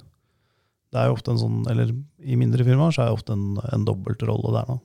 Det 0.93 1.01
er 1.01 1.09
jo 1.09 1.17
ofte 1.17 1.33
en 1.33 1.41
sånn, 1.41 1.59
eller 1.69 1.91
I 2.21 2.37
mindre 2.37 2.65
firmaer 2.65 2.93
så 2.93 3.03
er 3.03 3.11
det 3.11 3.17
ofte 3.19 3.35
en, 3.35 3.59
en 3.73 3.85
dobbeltrolle 3.85 4.55
der. 4.55 4.71
nå. 4.73 4.79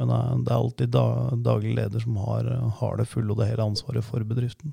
Men 0.00 0.44
det 0.46 0.52
er 0.52 0.56
alltid 0.56 0.92
da, 0.94 1.04
daglig 1.44 1.74
leder 1.76 2.00
som 2.00 2.16
har, 2.24 2.46
har 2.80 2.96
det 2.96 3.08
fulle 3.10 3.34
og 3.34 3.40
det 3.42 3.50
hele 3.50 3.66
ansvaret 3.66 4.04
for 4.06 4.24
bedriften. 4.24 4.72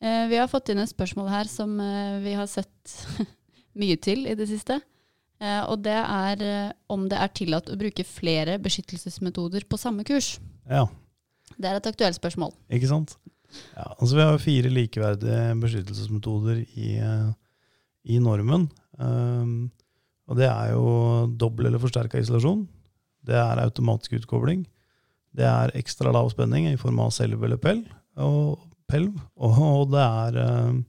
Eh, 0.00 0.26
vi 0.28 0.38
har 0.40 0.48
fått 0.48 0.70
inn 0.72 0.80
et 0.80 0.88
spørsmål 0.88 1.28
her 1.28 1.48
som 1.50 1.74
eh, 1.84 2.20
vi 2.24 2.32
har 2.36 2.48
sett 2.48 2.94
mye 3.80 3.98
til 4.00 4.24
i 4.30 4.36
det 4.38 4.48
siste. 4.48 4.78
Eh, 5.40 5.60
og 5.68 5.82
det 5.84 5.96
er 5.96 6.72
om 6.92 7.04
det 7.08 7.18
er 7.20 7.34
tillatt 7.36 7.68
å 7.72 7.78
bruke 7.80 8.06
flere 8.08 8.56
beskyttelsesmetoder 8.62 9.68
på 9.68 9.80
samme 9.80 10.04
kurs. 10.08 10.38
Ja. 10.70 10.86
Det 11.56 11.68
er 11.68 11.76
et 11.76 11.90
aktuelt 11.90 12.16
spørsmål. 12.16 12.54
Ikke 12.72 12.88
sant? 12.88 13.18
Ja, 13.74 13.90
altså 13.98 14.16
Vi 14.16 14.24
har 14.24 14.40
fire 14.40 14.70
likeverdige 14.72 15.54
beskyttelsesmetoder 15.60 16.62
i, 16.78 16.92
i 18.06 18.20
normen. 18.22 18.68
Um, 18.94 19.72
og 20.30 20.38
det 20.38 20.46
er 20.46 20.70
jo 20.76 20.84
dobbel 21.34 21.66
eller 21.66 21.82
forsterka 21.82 22.20
isolasjon. 22.20 22.62
Det 23.26 23.34
er 23.34 23.64
automatisk 23.64 24.14
utkobling. 24.20 24.62
Det 25.36 25.46
er 25.46 25.74
ekstra 25.78 26.12
lav 26.14 26.30
spenning 26.32 26.66
i 26.70 26.78
form 26.80 26.98
av 27.02 27.12
selv 27.14 27.44
eller 27.46 27.60
pelv. 27.62 27.86
Og, 28.20 28.58
pelv, 28.90 29.14
og, 29.46 29.86
det 29.92 30.02
er 30.02 30.40
eh, 30.44 30.80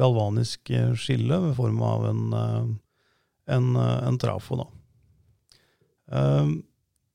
galvanisk 0.00 0.72
eh, 0.74 0.94
skille 0.98 1.40
ved 1.44 1.54
form 1.58 1.82
av 1.84 2.08
en, 2.08 2.24
eh, 2.38 2.72
en, 3.56 3.70
en 3.76 4.18
trafo. 4.20 4.62
Da. 4.62 4.68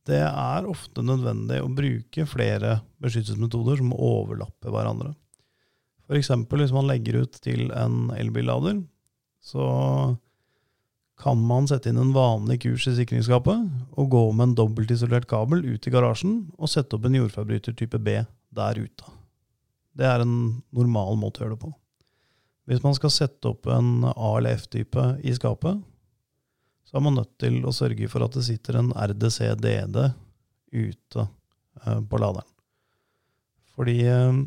Det 0.06 0.20
er 0.22 0.68
ofte 0.70 1.02
nødvendig 1.02 1.62
å 1.64 1.72
bruke 1.72 2.26
flere 2.30 2.76
beskyttelsesmetoder 3.02 3.80
som 3.80 3.94
overlapper 3.96 4.74
hverandre. 4.74 5.14
F.eks. 6.04 6.30
hvis 6.52 6.74
man 6.76 6.90
legger 6.90 7.24
ut 7.24 7.40
til 7.42 7.72
en 7.72 8.12
elbillader, 8.14 8.84
så 9.42 9.66
kan 11.20 11.40
man 11.40 11.68
sette 11.70 11.92
inn 11.92 12.00
en 12.02 12.14
vanlig 12.16 12.62
kurs 12.66 12.88
i 12.90 12.96
sikringsskapet 12.98 14.00
og 14.00 14.10
gå 14.12 14.24
med 14.34 14.50
en 14.50 14.56
dobbeltisolert 14.58 15.28
kabel 15.30 15.62
ut 15.66 15.88
i 15.88 15.94
garasjen 15.94 16.40
og 16.58 16.72
sette 16.72 16.98
opp 16.98 17.06
en 17.08 17.20
jordforbryter 17.20 17.76
type 17.78 18.00
B 18.02 18.18
der 18.54 18.80
ute. 18.82 19.14
Det 19.94 20.08
er 20.10 20.24
en 20.24 20.64
normal 20.74 21.20
måte 21.22 21.42
å 21.42 21.46
gjøre 21.46 21.56
det 21.56 21.64
på. 21.68 21.72
Hvis 22.70 22.84
man 22.84 22.96
skal 22.98 23.12
sette 23.14 23.52
opp 23.52 23.68
en 23.70 24.08
A- 24.08 24.38
eller 24.40 24.58
F-type 24.58 25.04
i 25.22 25.34
skapet, 25.36 25.82
så 26.88 26.98
er 26.98 27.06
man 27.06 27.18
nødt 27.20 27.34
til 27.42 27.60
å 27.66 27.74
sørge 27.76 28.08
for 28.12 28.26
at 28.26 28.36
det 28.38 28.46
sitter 28.48 28.80
en 28.80 28.92
RDC-DD 28.94 29.98
ute 30.74 31.26
eh, 31.28 32.02
på 32.10 32.20
laderen. 32.22 32.50
Fordi 33.74 33.98
eh, 34.08 34.42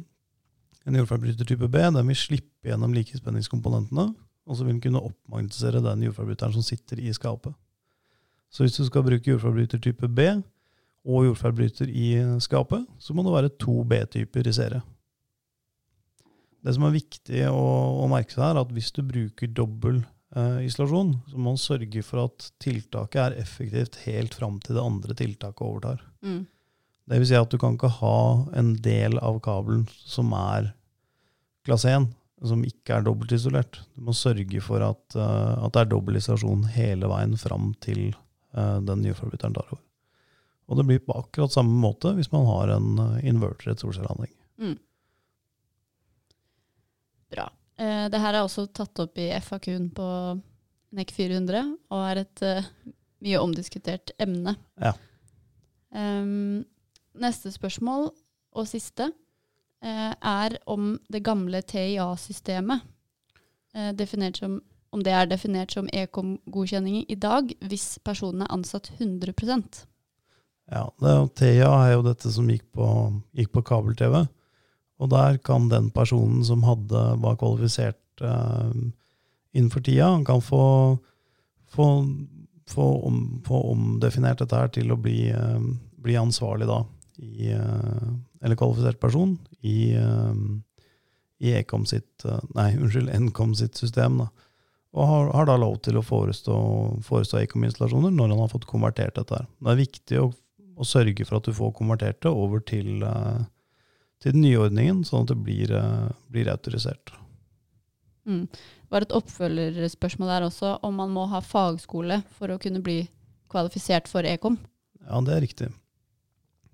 en 0.86 0.98
jordforbryter 1.00 1.48
type 1.48 1.68
B 1.70 1.82
den 1.82 2.10
vil 2.10 2.18
slippe 2.18 2.70
gjennom 2.70 2.94
likespenningskomponentene, 2.96 4.10
og 4.46 4.56
så 4.56 4.64
vil 4.64 4.76
den 4.76 4.82
kunne 4.84 5.02
oppmagnetisere 5.02 5.82
den 5.84 6.04
jordforbryteren 6.06 6.54
som 6.54 6.64
sitter 6.64 7.00
i 7.02 7.12
skapet. 7.14 7.54
Så 8.50 8.62
hvis 8.62 8.78
du 8.78 8.84
skal 8.86 9.04
bruke 9.04 9.30
jordforbryter 9.30 9.82
type 9.82 10.08
B 10.08 10.28
og 11.06 11.26
jordforbryter 11.26 11.90
i 11.90 12.10
skapet, 12.42 12.86
så 12.98 13.14
må 13.14 13.24
det 13.26 13.34
være 13.34 13.56
to 13.60 13.82
B-typer 13.86 14.46
i 14.46 14.54
serie. 14.54 14.82
Det 16.66 16.74
som 16.74 16.86
er 16.86 16.96
viktig 16.96 17.46
å, 17.50 17.64
å 18.02 18.06
merke 18.10 18.34
seg, 18.34 18.46
er 18.48 18.60
at 18.62 18.72
hvis 18.74 18.90
du 18.94 19.02
bruker 19.06 19.50
dobbel 19.54 20.00
eh, 20.34 20.64
isolasjon, 20.66 21.12
så 21.30 21.38
må 21.38 21.52
man 21.52 21.60
sørge 21.62 22.02
for 22.06 22.24
at 22.24 22.48
tiltaket 22.62 23.20
er 23.22 23.40
effektivt 23.42 24.00
helt 24.06 24.34
fram 24.34 24.58
til 24.62 24.78
det 24.78 24.82
andre 24.82 25.18
tiltaket 25.18 25.66
overtar. 25.66 26.02
Mm. 26.26 26.42
Det 27.06 27.20
vil 27.22 27.28
si 27.30 27.38
at 27.38 27.52
du 27.52 27.58
kan 27.62 27.76
ikke 27.76 27.92
ha 28.00 28.18
en 28.58 28.72
del 28.82 29.20
av 29.22 29.38
kabelen 29.44 29.84
som 30.02 30.32
er 30.34 30.72
klasse 31.66 31.92
1, 31.92 32.08
som 32.44 32.62
ikke 32.66 32.98
er 32.98 33.06
dobbeltisolert. 33.06 33.80
Du 33.96 34.04
må 34.08 34.14
sørge 34.16 34.60
for 34.64 34.84
at, 34.84 35.16
eh, 35.16 35.64
at 35.64 35.72
det 35.72 35.82
er 35.82 35.92
dobbel 35.94 36.18
isolasjon 36.20 36.66
hele 36.74 37.08
veien 37.10 37.36
fram 37.40 37.72
til 37.84 38.10
eh, 38.10 38.78
den 38.84 39.04
jordforbryteren 39.08 39.56
tar 39.56 39.70
over. 39.72 39.82
Og 40.66 40.80
det 40.80 40.86
blir 40.88 41.04
på 41.06 41.14
akkurat 41.16 41.54
samme 41.54 41.76
måte 41.78 42.12
hvis 42.16 42.32
man 42.32 42.48
har 42.48 42.72
en 42.74 42.98
uh, 42.98 43.18
inverter 43.22 43.70
i 43.70 43.72
et 43.76 43.82
solcelleanlegg. 43.84 44.32
Mm. 44.58 44.74
Bra. 47.30 47.46
Eh, 47.78 48.06
det 48.12 48.20
her 48.22 48.34
er 48.34 48.42
også 48.44 48.66
tatt 48.74 49.02
opp 49.04 49.18
i 49.20 49.28
FAQ-en 49.42 49.90
på 49.94 50.08
NEC 50.96 51.12
400, 51.12 51.74
og 51.92 52.06
er 52.08 52.22
et 52.22 52.44
eh, 52.46 52.70
mye 53.26 53.42
omdiskutert 53.42 54.14
emne. 54.22 54.56
Ja. 54.82 54.94
Um, 55.94 56.64
Neste 57.16 57.48
spørsmål, 57.48 58.10
og 58.56 58.66
siste, 58.68 59.06
eh, 59.08 59.25
er 59.84 60.56
om 60.66 60.98
det 61.12 61.22
gamle 61.26 61.60
TIA-systemet, 61.62 62.80
eh, 63.74 63.92
om 64.92 65.02
det 65.02 65.12
er 65.12 65.26
definert 65.28 65.72
som 65.74 65.88
ekom-godkjenning 65.92 67.04
i 67.08 67.14
dag, 67.20 67.52
hvis 67.60 67.98
personen 68.04 68.42
er 68.46 68.52
ansatt 68.54 68.90
100% 68.98 69.84
Ja, 70.70 70.88
jo- 71.00 71.28
er 71.84 71.92
jo 71.92 72.02
dette 72.02 72.30
som 72.32 72.48
gikk 72.48 72.64
på, 72.74 72.86
gikk 73.36 73.52
på 73.52 73.62
kabel-TV. 73.62 74.26
Og 74.98 75.10
der 75.12 75.36
kan 75.38 75.68
den 75.68 75.90
personen 75.90 76.42
som 76.44 76.62
hadde, 76.66 77.02
var 77.22 77.36
kvalifisert 77.36 78.22
eh, 78.24 78.72
innenfor 79.54 79.84
tida, 79.84 80.08
han 80.10 80.24
kan 80.24 80.40
få, 80.40 80.98
få, 81.70 81.86
få, 82.66 82.86
om, 83.06 83.20
få 83.46 83.60
omdefinert 83.74 84.38
dette 84.42 84.56
her 84.56 84.68
til 84.74 84.90
å 84.90 84.98
bli, 85.00 85.28
eh, 85.30 85.60
bli 86.02 86.16
ansvarlig 86.18 86.66
da, 86.66 86.80
i, 87.22 87.52
eh, 87.52 88.08
eller 88.46 88.58
kvalifisert 88.58 89.00
person, 89.02 89.34
i, 89.66 89.92
eh, 89.98 90.34
i 91.42 91.52
Ekom 91.58 91.86
sitt, 91.90 92.24
eh, 92.24 92.42
nei, 92.54 92.70
unnskyld, 92.80 93.10
Nkom 93.26 93.54
sitt 93.58 93.78
system. 93.78 94.22
da. 94.22 94.28
Og 94.96 95.10
har, 95.10 95.32
har 95.34 95.50
da 95.50 95.58
lov 95.60 95.80
til 95.84 95.98
å 95.98 96.04
forestå, 96.06 96.54
forestå 97.04 97.42
Ekom-installasjoner 97.42 98.14
når 98.14 98.32
han 98.32 98.44
har 98.44 98.52
fått 98.54 98.68
konvertert 98.70 99.18
dette. 99.18 99.42
her. 99.42 99.50
Det 99.60 99.72
er 99.72 99.82
viktig 99.82 100.22
å, 100.22 100.30
å 100.78 100.86
sørge 100.88 101.26
for 101.26 101.40
at 101.40 101.48
du 101.48 101.52
får 101.56 101.74
konvertert 101.76 102.22
det 102.24 102.32
over 102.32 102.62
til, 102.64 103.02
eh, 103.04 103.42
til 104.22 104.36
den 104.38 104.46
nye 104.46 104.62
ordningen, 104.62 105.02
sånn 105.04 105.26
at 105.26 105.34
det 105.34 105.40
blir, 105.42 105.74
eh, 105.74 106.08
blir 106.32 106.52
autorisert. 106.52 107.12
Mm. 108.26 108.46
Bare 108.90 109.06
et 109.06 109.14
oppfølgerspørsmål 109.14 110.32
der 110.32 110.46
også, 110.48 110.78
om 110.86 110.96
man 111.02 111.12
må 111.14 111.26
ha 111.30 111.42
fagskole 111.44 112.22
for 112.38 112.54
å 112.54 112.60
kunne 112.62 112.82
bli 112.82 113.02
kvalifisert 113.52 114.08
for 114.10 114.26
ekom. 114.26 114.56
Ja, 115.04 115.20
det 115.20 115.34
er 115.36 115.44
riktig. 115.44 115.68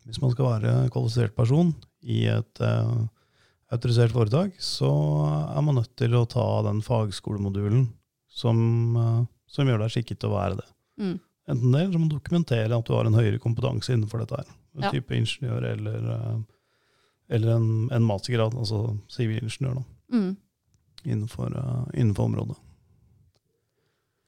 Hvis 0.06 0.20
man 0.22 0.32
skal 0.34 0.48
være 0.48 0.90
kvalifisert 0.90 1.34
person 1.36 1.74
i 2.02 2.24
et 2.32 2.60
uh, 2.64 3.04
autorisert 3.72 4.12
foretak, 4.14 4.56
så 4.58 4.88
er 5.56 5.62
man 5.62 5.78
nødt 5.78 5.92
til 5.96 6.14
å 6.18 6.24
ta 6.28 6.46
den 6.66 6.80
fagskolemodulen 6.82 7.84
som, 8.32 8.96
uh, 8.96 9.20
som 9.46 9.68
gjør 9.70 9.84
deg 9.84 9.94
skikket 9.94 10.18
til 10.24 10.32
å 10.32 10.38
være 10.40 10.58
det. 10.58 10.66
Mm. 11.02 11.14
Enten 11.52 11.72
det, 11.74 11.80
eller 11.84 11.92
så 11.94 12.00
må 12.02 12.08
du 12.10 12.16
dokumentere 12.16 12.76
at 12.78 12.86
du 12.88 12.92
har 12.94 13.06
en 13.08 13.18
høyere 13.18 13.40
kompetanse 13.42 13.94
innenfor 13.94 14.22
dette 14.22 14.40
her. 14.42 14.50
En 14.76 14.86
Ja. 14.86 14.90
type 14.94 15.12
ingeniør 15.14 15.64
eller, 15.68 16.04
eh, 16.14 16.36
eller 17.36 17.56
en, 17.56 17.66
en 17.92 18.04
mastergrad, 18.06 18.54
altså 18.56 18.96
sivilingeniør, 19.10 19.74
da, 19.74 19.82
Mm. 20.12 20.36
innenfor, 21.04 21.50
innenfor 21.94 22.24
området. 22.30 22.56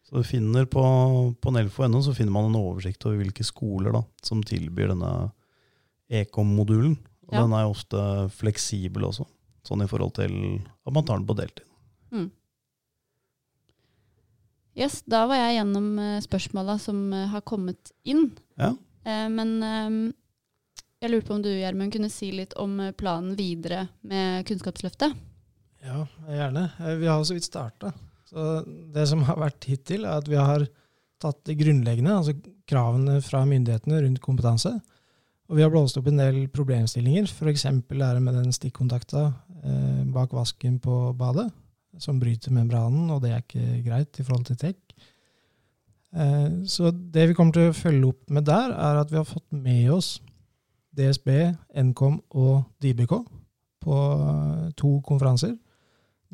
Så 0.05 0.17
du 0.21 0.23
finner 0.27 0.67
på, 0.67 0.83
på 1.41 1.53
Nelfo.no 1.55 2.03
så 2.03 2.13
finner 2.15 2.33
man 2.35 2.51
en 2.51 2.59
oversikt 2.61 3.07
over 3.07 3.23
hvilke 3.23 3.45
skoler 3.47 3.93
da, 3.97 4.03
som 4.23 4.43
tilbyr 4.45 4.93
denne 4.93 5.13
Ekom-modulen. 6.11 6.97
Og 7.29 7.33
Ja. 7.33 7.43
den 7.43 7.53
er 7.57 7.63
jo 7.65 7.71
ofte 7.73 8.31
fleksibel 8.31 9.05
også, 9.09 9.25
sånn 9.65 9.83
i 9.83 9.89
forhold 9.89 10.15
til 10.15 10.35
at 10.87 10.93
man 10.93 11.05
tar 11.05 11.17
den 11.19 11.27
på 11.27 11.37
deltid. 11.37 11.65
Mm. 12.13 12.31
Yes, 14.75 15.03
da 15.07 15.23
var 15.31 15.39
jeg 15.39 15.61
gjennom 15.61 15.99
eh, 16.03 16.21
spørsmåla 16.25 16.79
som 16.83 17.13
eh, 17.15 17.29
har 17.31 17.45
kommet 17.47 17.93
inn. 18.11 18.33
Ja. 18.59 18.73
Eh, 19.07 19.29
men 19.31 19.55
jeg 21.01 21.13
lurte 21.13 21.29
på 21.29 21.37
om 21.37 21.43
du, 21.45 21.51
Gjermund, 21.53 21.93
kunne 21.95 22.11
si 22.11 22.31
litt 22.35 22.57
om 22.61 22.79
planen 22.99 23.37
videre 23.39 23.87
med 24.03 24.47
Kunnskapsløftet? 24.49 25.15
Ja, 25.85 26.07
gjerne. 26.27 26.71
Vi 26.99 27.07
har 27.07 27.23
så 27.29 27.37
vidt 27.37 27.45
starta. 27.47 27.93
Så 28.25 28.65
det 28.95 29.05
som 29.11 29.23
har 29.29 29.37
vært 29.37 29.67
hittil, 29.69 30.07
er 30.09 30.23
at 30.23 30.31
vi 30.33 30.39
har 30.41 30.65
tatt 31.21 31.43
det 31.45 31.59
grunnleggende, 31.61 32.15
altså 32.17 32.35
kravene 32.69 33.19
fra 33.23 33.45
myndighetene 33.47 34.01
rundt 34.07 34.23
kompetanse. 34.25 34.73
Og 35.55 35.59
vi 35.61 35.63
har 35.63 35.71
blåst 35.71 35.95
opp 36.01 36.09
en 36.11 36.19
del 36.19 36.39
problemstillinger, 36.51 37.29
f.eks. 37.31 37.63
det 37.87 38.07
med 38.19 38.35
den 38.35 38.49
stikkontakta 38.51 39.21
eh, 39.63 40.01
bak 40.11 40.33
vasken 40.35 40.81
på 40.83 41.13
badet, 41.15 41.45
som 42.03 42.19
bryter 42.19 42.51
membranen, 42.51 43.05
og 43.15 43.21
det 43.23 43.31
er 43.31 43.45
ikke 43.45 43.77
greit 43.85 44.19
i 44.19 44.25
forhold 44.27 44.49
til 44.49 44.59
tech. 44.59 44.81
Eh, 46.11 46.67
så 46.67 46.91
det 46.91 47.29
vi 47.31 47.37
kommer 47.39 47.55
til 47.55 47.71
å 47.71 47.77
følge 47.79 48.09
opp 48.09 48.35
med 48.35 48.49
der, 48.51 48.75
er 48.75 48.99
at 48.99 49.15
vi 49.15 49.21
har 49.21 49.29
fått 49.31 49.47
med 49.55 49.93
oss 49.95 50.17
DSB, 50.91 51.31
Nkom 51.87 52.19
og 52.35 52.67
DBK 52.83 53.15
på 53.87 54.01
eh, 54.27 54.67
to 54.75 54.97
konferanser. 55.07 55.55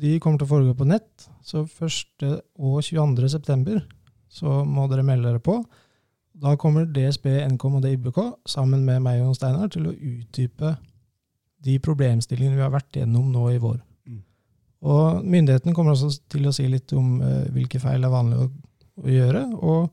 De 0.01 0.17
kommer 0.17 0.41
til 0.41 0.49
å 0.49 0.53
foregå 0.55 0.73
på 0.81 0.89
nett, 0.89 1.29
så 1.45 1.61
1. 1.69 2.25
og 2.57 2.81
22. 2.89 3.29
september 3.37 3.85
så 4.33 4.63
må 4.65 4.89
dere 4.89 5.05
melde 5.05 5.29
dere 5.29 5.45
på. 5.45 5.59
Da 6.31 6.55
kommer 6.57 6.87
DSB, 6.87 7.27
Nkom 7.53 7.79
og 7.79 7.85
DIBK 7.85 8.19
sammen 8.49 8.85
med 8.87 9.03
meg 9.03 9.21
og 9.25 9.35
Steinar 9.37 9.71
til 9.73 9.89
å 9.89 9.95
utdype 9.95 10.75
de 11.61 11.77
problemstillingene 11.83 12.57
vi 12.57 12.65
har 12.65 12.73
vært 12.73 12.97
gjennom 12.97 13.27
nå 13.33 13.47
i 13.51 13.59
vår. 13.61 13.79
Mm. 14.09 14.21
Og 14.89 15.25
myndigheten 15.25 15.75
kommer 15.77 15.93
også 15.93 16.09
til 16.31 16.47
å 16.49 16.53
si 16.55 16.65
litt 16.71 16.93
om 16.97 17.19
eh, 17.21 17.49
hvilke 17.53 17.81
feil 17.83 18.07
er 18.07 18.13
vanlig 18.13 18.39
å, 18.41 18.47
å 19.03 19.11
gjøre, 19.11 19.43
og 19.59 19.91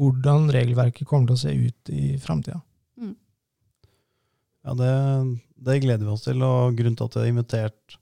hvordan 0.00 0.48
regelverket 0.54 1.06
kommer 1.06 1.28
til 1.30 1.36
å 1.36 1.42
se 1.44 1.52
ut 1.54 1.92
i 1.92 2.14
framtida. 2.22 2.62
Ja, 4.64 4.72
det, 4.72 4.92
det 5.60 5.82
gleder 5.82 6.06
vi 6.06 6.12
oss 6.14 6.24
til, 6.24 6.40
og 6.40 6.76
grunnen 6.78 6.96
til 6.96 7.08
at 7.08 7.16
vi 7.18 7.20
har 7.20 7.32
invitert 7.34 7.98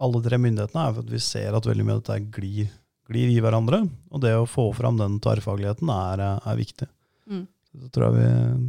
alle 0.00 0.20
tre 0.24 0.38
myndighetene, 0.40 0.84
er 0.86 0.94
for 0.94 1.04
at 1.04 1.12
vi 1.12 1.20
ser 1.20 1.56
at 1.56 1.66
veldig 1.68 1.84
mye 1.84 1.98
av 1.98 2.04
dette 2.06 2.32
glir, 2.32 2.70
glir 3.10 3.32
i 3.34 3.42
hverandre. 3.44 3.82
Og 4.14 4.22
det 4.22 4.32
å 4.38 4.48
få 4.48 4.70
fram 4.76 4.96
den 5.00 5.18
tverrfagligheten 5.20 5.90
er, 5.92 6.22
er 6.38 6.58
viktig. 6.58 6.88
Mm. 7.28 7.46
Så 7.68 7.88
tror 7.94 8.08
jeg, 8.08 8.14
vi, 8.18 8.68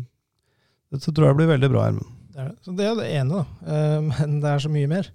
det 0.95 1.01
tror 1.05 1.29
jeg 1.29 1.37
blir 1.39 1.51
veldig 1.53 1.69
bra, 1.71 1.85
Hermund. 1.87 2.15
Det 2.33 2.41
er, 2.43 2.49
det. 2.55 2.73
det 2.77 2.87
er 2.89 2.97
det 2.99 3.07
ene, 3.19 3.39
da. 3.39 3.71
Eh, 3.75 4.01
Men 4.09 4.39
det 4.43 4.49
er 4.51 4.63
så 4.65 4.71
mye 4.73 4.89
mer. 4.91 5.07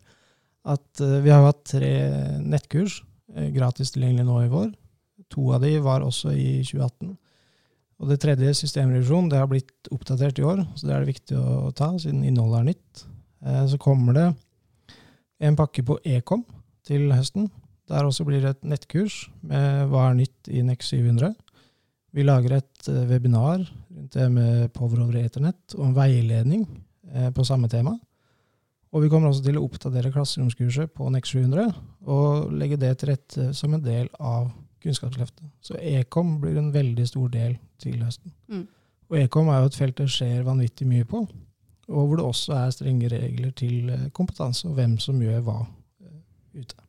At 0.74 1.00
eh, 1.04 1.18
vi 1.24 1.32
har 1.32 1.44
hatt 1.44 1.60
tre 1.68 1.92
nettkurs 2.40 3.02
eh, 3.34 3.50
gratis 3.54 3.92
tilgjengelig 3.94 4.24
nå 4.28 4.38
i 4.46 4.50
vår. 4.52 4.72
To 5.34 5.50
av 5.56 5.62
de 5.64 5.74
var 5.84 6.04
også 6.06 6.32
i 6.36 6.62
2018. 6.64 7.14
Og 8.02 8.10
det 8.10 8.18
tredje, 8.24 8.50
systemrevisjon, 8.58 9.28
det 9.30 9.38
har 9.38 9.48
blitt 9.48 9.88
oppdatert 9.94 10.40
i 10.40 10.44
år, 10.44 10.64
så 10.74 10.88
det 10.88 10.94
er 10.96 11.04
det 11.04 11.12
viktig 11.12 11.36
å 11.38 11.70
ta, 11.78 11.92
siden 12.02 12.24
innholdet 12.26 12.58
er 12.60 12.68
nytt. 12.72 13.04
Eh, 13.44 13.62
Så 13.70 13.78
kommer 13.80 14.16
det 14.16 14.26
en 15.44 15.56
pakke 15.58 15.84
på 15.86 15.98
Ekom 16.04 16.42
til 16.86 17.12
høsten. 17.14 17.50
Der 17.88 18.06
også 18.08 18.24
blir 18.24 18.40
det 18.40 18.54
et 18.54 18.64
nettkurs 18.64 19.26
med 19.44 19.90
hva 19.92 20.08
er 20.10 20.18
nytt 20.22 20.48
i 20.48 20.62
NEX 20.64 20.88
700. 20.94 21.34
Vi 22.14 22.22
lager 22.22 22.58
et 22.60 22.88
eh, 22.88 23.06
webinar 23.10 23.62
rundt 23.64 24.12
det 24.14 24.26
med 24.30 24.72
Power 24.74 25.02
over 25.02 25.18
Ethernet 25.18 25.74
og 25.78 25.88
en 25.88 25.96
veiledning 25.96 26.66
eh, 27.10 27.30
på 27.34 27.44
samme 27.46 27.68
tema. 27.68 27.96
Og 28.94 29.02
vi 29.02 29.08
kommer 29.10 29.32
også 29.32 29.42
til 29.42 29.58
å 29.58 29.64
oppdatere 29.66 30.12
klasseromskurset 30.14 30.92
på 30.94 31.08
NEX 31.10 31.32
700 31.34 31.72
og 32.14 32.52
legge 32.54 32.78
det 32.78 32.92
til 33.00 33.10
rette 33.10 33.48
som 33.58 33.74
en 33.74 33.82
del 33.82 34.06
av 34.20 34.52
Kunnskapsløftet. 34.84 35.48
Så 35.64 35.74
Ekom 35.80 36.36
blir 36.42 36.60
en 36.60 36.70
veldig 36.74 37.06
stor 37.08 37.32
del 37.32 37.56
til 37.82 37.98
høsten. 38.04 38.30
Mm. 38.52 38.68
Og 39.10 39.18
Ekom 39.18 39.50
er 39.50 39.64
jo 39.64 39.72
et 39.72 39.80
felt 39.80 39.98
det 39.98 40.06
skjer 40.12 40.46
vanvittig 40.46 40.86
mye 40.86 41.08
på, 41.08 41.24
og 41.90 42.06
hvor 42.06 42.20
det 42.20 42.28
også 42.28 42.54
er 42.60 42.74
strenge 42.76 43.10
regler 43.10 43.50
til 43.58 43.90
eh, 43.90 44.08
kompetanse 44.14 44.68
og 44.70 44.78
hvem 44.78 45.00
som 45.02 45.18
gjør 45.22 45.42
hva 45.48 45.58
ute. 46.54 46.83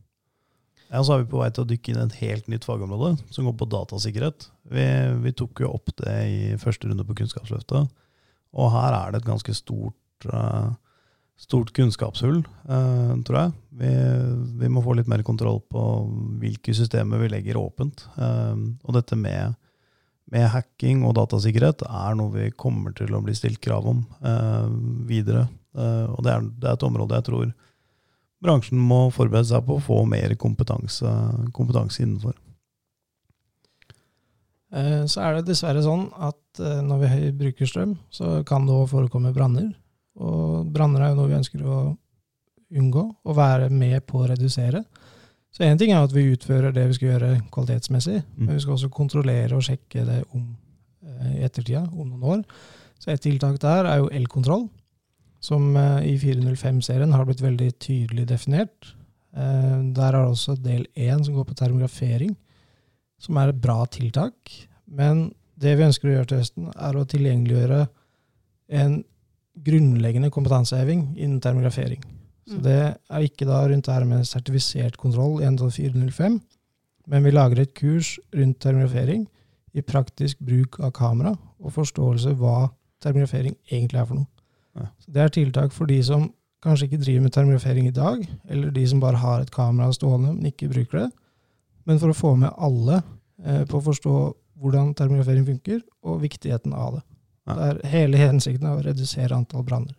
Ja, 0.92 1.02
så 1.02 1.16
er 1.16 1.24
vi 1.24 1.32
på 1.32 1.42
vei 1.42 1.50
til 1.54 1.66
å 1.66 1.70
dykke 1.70 1.92
inn 1.92 2.02
et 2.04 2.18
helt 2.22 2.50
nytt 2.52 2.66
fagområde, 2.68 3.16
som 3.34 3.48
går 3.48 3.56
på 3.58 3.68
datasikkerhet. 3.74 4.50
Vi, 4.72 4.86
vi 5.24 5.34
tok 5.38 5.64
jo 5.64 5.74
opp 5.74 5.92
det 6.02 6.16
i 6.30 6.40
første 6.62 6.90
runde 6.90 7.06
på 7.08 7.18
Kunnskapsløftet, 7.18 7.90
og 8.56 8.72
her 8.72 8.96
er 8.96 9.12
det 9.12 9.22
et 9.22 9.28
ganske 9.28 9.56
stort, 9.58 10.28
eh, 10.30 10.70
stort 11.42 11.74
kunnskapshull, 11.76 12.40
eh, 12.70 13.12
tror 13.28 13.40
jeg. 13.40 13.56
Vi, 13.82 13.92
vi 14.62 14.72
må 14.72 14.84
få 14.86 14.96
litt 14.96 15.10
mer 15.12 15.26
kontroll 15.28 15.60
på 15.74 15.84
hvilke 16.40 16.76
systemer 16.78 17.20
vi 17.24 17.34
legger 17.34 17.60
åpent. 17.60 18.06
Eh, 18.16 18.56
og 18.86 18.96
dette 18.96 19.20
med, 19.20 19.58
med 20.32 20.48
hacking 20.54 21.04
og 21.04 21.18
datasikkerhet 21.18 21.84
er 21.90 22.16
noe 22.16 22.32
vi 22.38 22.48
kommer 22.56 22.96
til 22.96 23.12
å 23.18 23.24
bli 23.26 23.36
stilt 23.36 23.60
krav 23.66 23.90
om 23.92 24.06
videre. 25.10 25.50
Og 25.76 26.22
det 26.24 26.32
er, 26.32 26.46
det 26.56 26.70
er 26.70 26.78
et 26.78 26.86
område 26.88 27.18
jeg 27.18 27.28
tror 27.28 27.50
bransjen 28.46 28.80
må 28.80 29.08
forberede 29.14 29.50
seg 29.50 29.66
på 29.68 29.76
å 29.80 29.84
få 29.84 30.02
mer 30.10 30.34
kompetanse, 30.40 31.10
kompetanse 31.56 32.04
innenfor. 32.06 32.36
Eh, 34.76 35.06
Så 35.10 35.22
er 35.24 35.38
det 35.38 35.48
dessverre 35.50 35.84
sånn 35.86 36.08
at 36.18 36.60
eh, 36.62 36.82
når 36.86 37.04
vi 37.04 37.32
bruker 37.46 37.70
strøm, 37.70 37.96
så 38.14 38.40
kan 38.48 38.66
det 38.68 38.76
òg 38.76 38.90
forekomme 38.92 39.34
branner. 39.36 39.72
Og 40.20 40.68
branner 40.74 41.04
er 41.06 41.14
jo 41.14 41.20
noe 41.22 41.32
vi 41.32 41.38
ønsker 41.40 41.64
å 41.66 41.80
unngå, 42.76 43.04
og 43.26 43.36
være 43.38 43.70
med 43.72 44.06
på 44.10 44.24
å 44.24 44.30
redusere. 44.32 44.84
Så 45.56 45.64
én 45.64 45.78
ting 45.80 45.94
er 45.94 46.04
at 46.04 46.12
vi 46.12 46.26
utfører 46.34 46.74
det 46.76 46.88
vi 46.90 46.96
skal 46.98 47.10
gjøre 47.14 47.34
kvalitetsmessig, 47.54 48.24
Mm. 48.36 48.46
men 48.46 48.56
vi 48.56 48.62
skal 48.64 48.74
også 48.76 48.90
kontrollere 48.92 49.56
og 49.56 49.64
sjekke 49.64 50.06
det 50.06 50.24
om 50.34 50.56
eh, 51.06 51.36
i 51.40 51.44
ettertida, 51.46 51.86
om 51.94 52.10
noen 52.10 52.24
år. 52.24 52.44
Så 53.00 53.12
et 53.14 53.22
tiltak 53.22 53.60
der 53.62 53.86
er 53.86 53.98
jo 54.02 54.10
elkontroll, 54.10 54.68
som 55.46 55.76
eh, 55.78 56.06
i 56.12 56.16
405-serien 56.22 57.14
har 57.14 57.26
blitt 57.28 57.44
veldig 57.44 57.72
tydelig 57.84 58.28
definert. 58.32 58.94
Eh, 59.36 59.80
Der 59.96 60.08
er 60.12 60.22
det 60.22 60.32
også 60.32 60.56
del 60.62 60.86
én 60.96 61.24
som 61.26 61.36
går 61.38 61.50
på 61.52 61.58
termografering, 61.60 62.36
som 63.20 63.38
er 63.38 63.52
et 63.52 63.62
bra 63.62 63.84
tiltak. 63.86 64.56
Men 64.88 65.28
det 65.60 65.78
vi 65.78 65.86
ønsker 65.88 66.10
å 66.10 66.16
gjøre 66.18 66.30
til 66.32 66.42
høsten, 66.42 66.72
er 66.76 66.98
å 66.98 67.06
tilgjengeliggjøre 67.08 67.86
en 68.82 69.04
grunnleggende 69.66 70.32
kompetanseheving 70.34 71.14
innen 71.16 71.40
termografering. 71.42 72.02
Så 72.46 72.58
Mm. 72.58 72.64
det 72.64 72.98
er 73.10 73.22
ikke 73.26 73.46
da 73.48 73.62
rundt 73.68 73.86
det 73.86 73.94
her 73.94 74.06
med 74.06 74.26
sertifisert 74.28 74.98
kontroll 74.98 75.42
i 75.42 75.50
NTO 75.50 75.70
405, 75.72 76.42
men 77.08 77.24
vi 77.24 77.32
lager 77.32 77.60
et 77.62 77.74
kurs 77.74 78.20
rundt 78.34 78.60
termografering 78.60 79.28
i 79.74 79.82
praktisk 79.82 80.40
bruk 80.40 80.80
av 80.80 80.92
kamera 80.92 81.36
og 81.60 81.74
forståelse 81.74 82.36
hva 82.36 82.70
termografering 83.02 83.56
egentlig 83.72 84.00
er 84.00 84.06
for 84.06 84.16
noe. 84.16 84.28
Ja. 84.76 84.88
Så 85.00 85.14
det 85.16 85.24
er 85.24 85.36
tiltak 85.38 85.76
for 85.76 85.90
de 85.90 86.00
som 86.04 86.30
kanskje 86.66 86.90
ikke 86.90 87.02
driver 87.04 87.26
med 87.28 87.34
termografering 87.36 87.90
i 87.90 87.96
dag, 87.96 88.24
eller 88.50 88.74
de 88.74 88.86
som 88.90 89.02
bare 89.04 89.22
har 89.22 89.44
et 89.44 89.54
kamera 89.54 89.92
stående, 89.94 90.34
men 90.34 90.50
ikke 90.50 90.72
bruker 90.72 91.06
det. 91.06 91.10
Men 91.86 92.02
for 92.02 92.12
å 92.12 92.18
få 92.18 92.34
med 92.42 92.56
alle 92.58 93.02
eh, 93.44 93.64
på 93.70 93.80
å 93.80 93.86
forstå 93.92 94.16
hvordan 94.62 94.96
termografering 94.98 95.46
funker, 95.46 95.84
og 96.06 96.24
viktigheten 96.24 96.74
av 96.74 96.98
det. 96.98 97.04
Ja. 97.46 97.56
Det 97.56 97.68
er 97.68 97.92
hele 97.92 98.20
hensikten 98.20 98.68
av 98.70 98.80
å 98.80 98.86
redusere 98.88 99.38
antall 99.38 99.66
branner. 99.68 99.96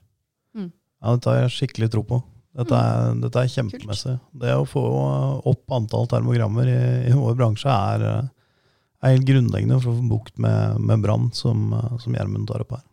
Ja, 1.02 1.12
dette 1.14 1.30
har 1.30 1.44
jeg 1.44 1.54
skikkelig 1.54 1.90
tro 1.92 2.02
på. 2.08 2.18
Dette 2.56 2.78
er, 2.80 3.12
dette 3.20 3.42
er 3.42 3.52
kjempemessig. 3.52 4.16
Det 4.40 4.54
å 4.56 4.64
få 4.68 4.82
opp 5.46 5.76
antall 5.76 6.08
termogrammer 6.08 6.70
i, 6.72 6.80
i 7.10 7.14
vår 7.14 7.36
bransje 7.36 7.70
er, 7.70 8.04
eh, 8.08 8.28
er 9.04 9.16
helt 9.16 9.28
grunnleggende 9.28 9.78
for 9.82 9.92
å 9.92 9.98
få 9.98 10.06
bukt 10.10 10.40
med, 10.42 10.80
med 10.80 11.04
brann, 11.04 11.28
som, 11.36 11.68
eh, 11.76 11.98
som 12.02 12.16
Gjermund 12.16 12.48
tar 12.48 12.64
opp 12.64 12.78
her. 12.78 12.84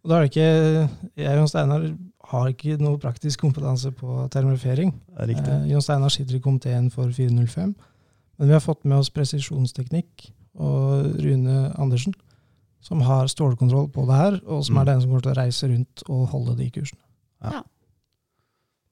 Og 0.00 0.08
da 0.10 0.16
er 0.16 0.24
det 0.24 0.30
ikke, 0.30 0.88
Jeg 1.20 1.38
og 1.42 1.48
Steinar 1.50 1.82
har 2.30 2.46
ikke 2.52 2.76
noe 2.80 2.96
praktisk 3.02 3.40
kompetanse 3.42 3.90
på 3.92 4.28
termorifering. 4.32 4.94
Det 5.18 5.36
er. 5.36 5.50
Eh, 5.60 5.68
Jon 5.72 5.82
Steinar 5.84 6.08
sitter 6.14 6.36
i 6.38 6.40
komiteen 6.44 6.90
for 6.94 7.10
405, 7.12 7.74
men 8.38 8.48
vi 8.48 8.52
har 8.54 8.60
fått 8.64 8.84
med 8.84 8.98
oss 9.02 9.10
presisjonsteknikk 9.10 10.30
og 10.60 11.18
Rune 11.20 11.72
Andersen, 11.78 12.14
som 12.80 13.02
har 13.04 13.26
stålkontroll 13.28 13.90
på 13.92 14.06
det 14.08 14.16
her, 14.16 14.40
og 14.46 14.64
som 14.64 14.76
Mm. 14.76 14.80
er 14.80 14.84
den 14.84 15.00
som 15.02 15.10
kommer 15.10 15.22
til 15.22 15.32
å 15.32 15.36
reise 15.42 15.68
rundt 15.68 16.02
og 16.08 16.28
holde 16.28 16.56
de 16.56 16.70
kursene. 16.70 17.00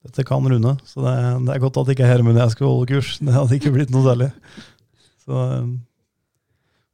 Dette 0.03 0.23
kan 0.23 0.45
Rune, 0.45 0.77
så 0.85 1.01
det, 1.03 1.11
er- 1.17 1.39
det 1.45 1.55
er 1.55 1.59
godt 1.59 1.77
at 1.77 1.87
ikke 1.95 2.05
Hermund 2.07 2.37
og 2.37 2.43
jeg 2.47 2.51
skulle 2.51 2.69
holde 2.71 2.87
kurs. 2.93 3.17
Det 3.19 3.33
hadde 3.33 3.57
ikke 3.59 3.73
blitt 3.73 3.89
noe 3.91 4.03
særlig. 4.05 4.31
Så 5.25 5.33
eh, 5.57 5.65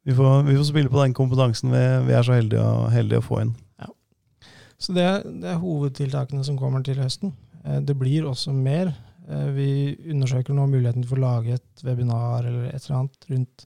vi 0.06 0.14
får, 0.14 0.46
vi 0.48 0.56
får 0.58 0.66
spille 0.72 0.90
på 0.90 1.04
den 1.04 1.14
kompetansen 1.14 1.70
vi, 1.70 1.84
vi 2.08 2.14
er 2.14 2.24
så 2.24 2.34
heldige, 2.34 2.62
å- 2.64 2.90
heldige 2.90 3.20
å 3.22 3.28
få 3.28 3.42
inn. 3.44 3.56
Så 4.82 4.94
det 4.96 5.04
er, 5.08 5.24
det 5.24 5.50
er 5.54 5.62
hovedtiltakene 5.62 6.44
som 6.46 6.58
kommer 6.60 6.84
til 6.84 7.00
høsten. 7.00 7.34
Eh, 7.64 7.80
Det 7.82 7.96
blir 7.98 8.28
også 8.28 8.54
mer. 8.54 8.94
Eh, 9.28 9.48
Vi 9.56 9.70
undersøker 10.12 10.54
nå 10.54 10.68
muligheten 10.68 11.06
for 11.08 11.18
å 11.18 11.26
lage 11.26 11.56
et 11.60 11.84
webinar 11.84 12.46
eller 12.46 12.68
et 12.74 12.84
eller 12.86 13.00
annet 13.00 13.30
rundt 13.32 13.66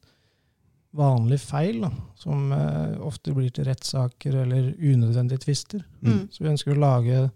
vanlige 0.95 1.43
feil, 1.45 1.81
da, 1.85 1.89
som 2.17 2.51
eh, 2.51 2.95
ofte 3.05 3.33
blir 3.35 3.51
til 3.53 3.65
rettssaker 3.67 4.33
eller 4.43 4.71
unødvendige 4.79 5.43
tvister. 5.43 5.83
Mm. 6.01 6.23
Så 6.33 6.41
vi 6.43 6.49
ønsker 6.49 6.73
å 6.73 6.79
lage 6.81 7.27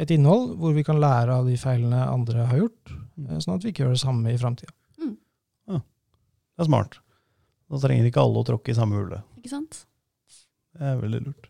et 0.00 0.10
innhold 0.10 0.56
hvor 0.58 0.74
vi 0.74 0.82
kan 0.86 0.98
lære 0.98 1.36
av 1.38 1.46
de 1.46 1.54
feilene 1.60 2.00
andre 2.10 2.46
har 2.50 2.58
gjort, 2.64 2.94
eh, 3.28 3.38
sånn 3.38 3.54
at 3.58 3.62
vi 3.66 3.70
ikke 3.74 3.84
gjør 3.84 3.94
det 3.98 4.02
samme 4.06 4.32
i 4.34 4.38
framtida. 4.40 4.74
Det 5.70 6.66
er 6.66 6.68
smart. 6.68 6.98
Da 7.70 7.78
trenger 7.80 8.04
ikke 8.10 8.20
alle 8.20 8.40
å 8.42 8.44
tråkke 8.44 8.72
i 8.72 8.76
samme 8.76 8.98
hullet. 8.98 9.22
Ikke 9.38 9.48
sant? 9.48 9.78
Det 10.76 10.82
er 10.90 10.98
veldig 11.00 11.20
lurt. 11.24 11.46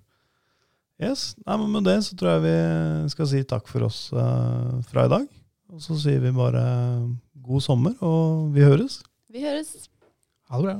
Yes, 1.00 1.34
Nei, 1.46 1.56
men 1.56 1.70
Med 1.72 1.86
det 1.88 1.96
så 2.04 2.16
tror 2.18 2.34
jeg 2.34 2.44
vi 2.44 2.56
skal 3.14 3.28
si 3.30 3.40
takk 3.48 3.70
for 3.72 3.86
oss 3.88 4.12
uh, 4.12 4.80
fra 4.90 5.06
i 5.08 5.12
dag. 5.12 5.24
Og 5.72 5.80
så 5.80 5.96
sier 5.96 6.20
vi 6.20 6.32
bare 6.34 6.60
god 7.40 7.64
sommer, 7.64 7.94
og 8.04 8.50
vi 8.52 8.66
høres. 8.66 9.00
Vi 9.32 9.40
høres. 9.46 9.88
Ha 10.50 10.60
det 10.60 10.64
bra. 10.68 10.76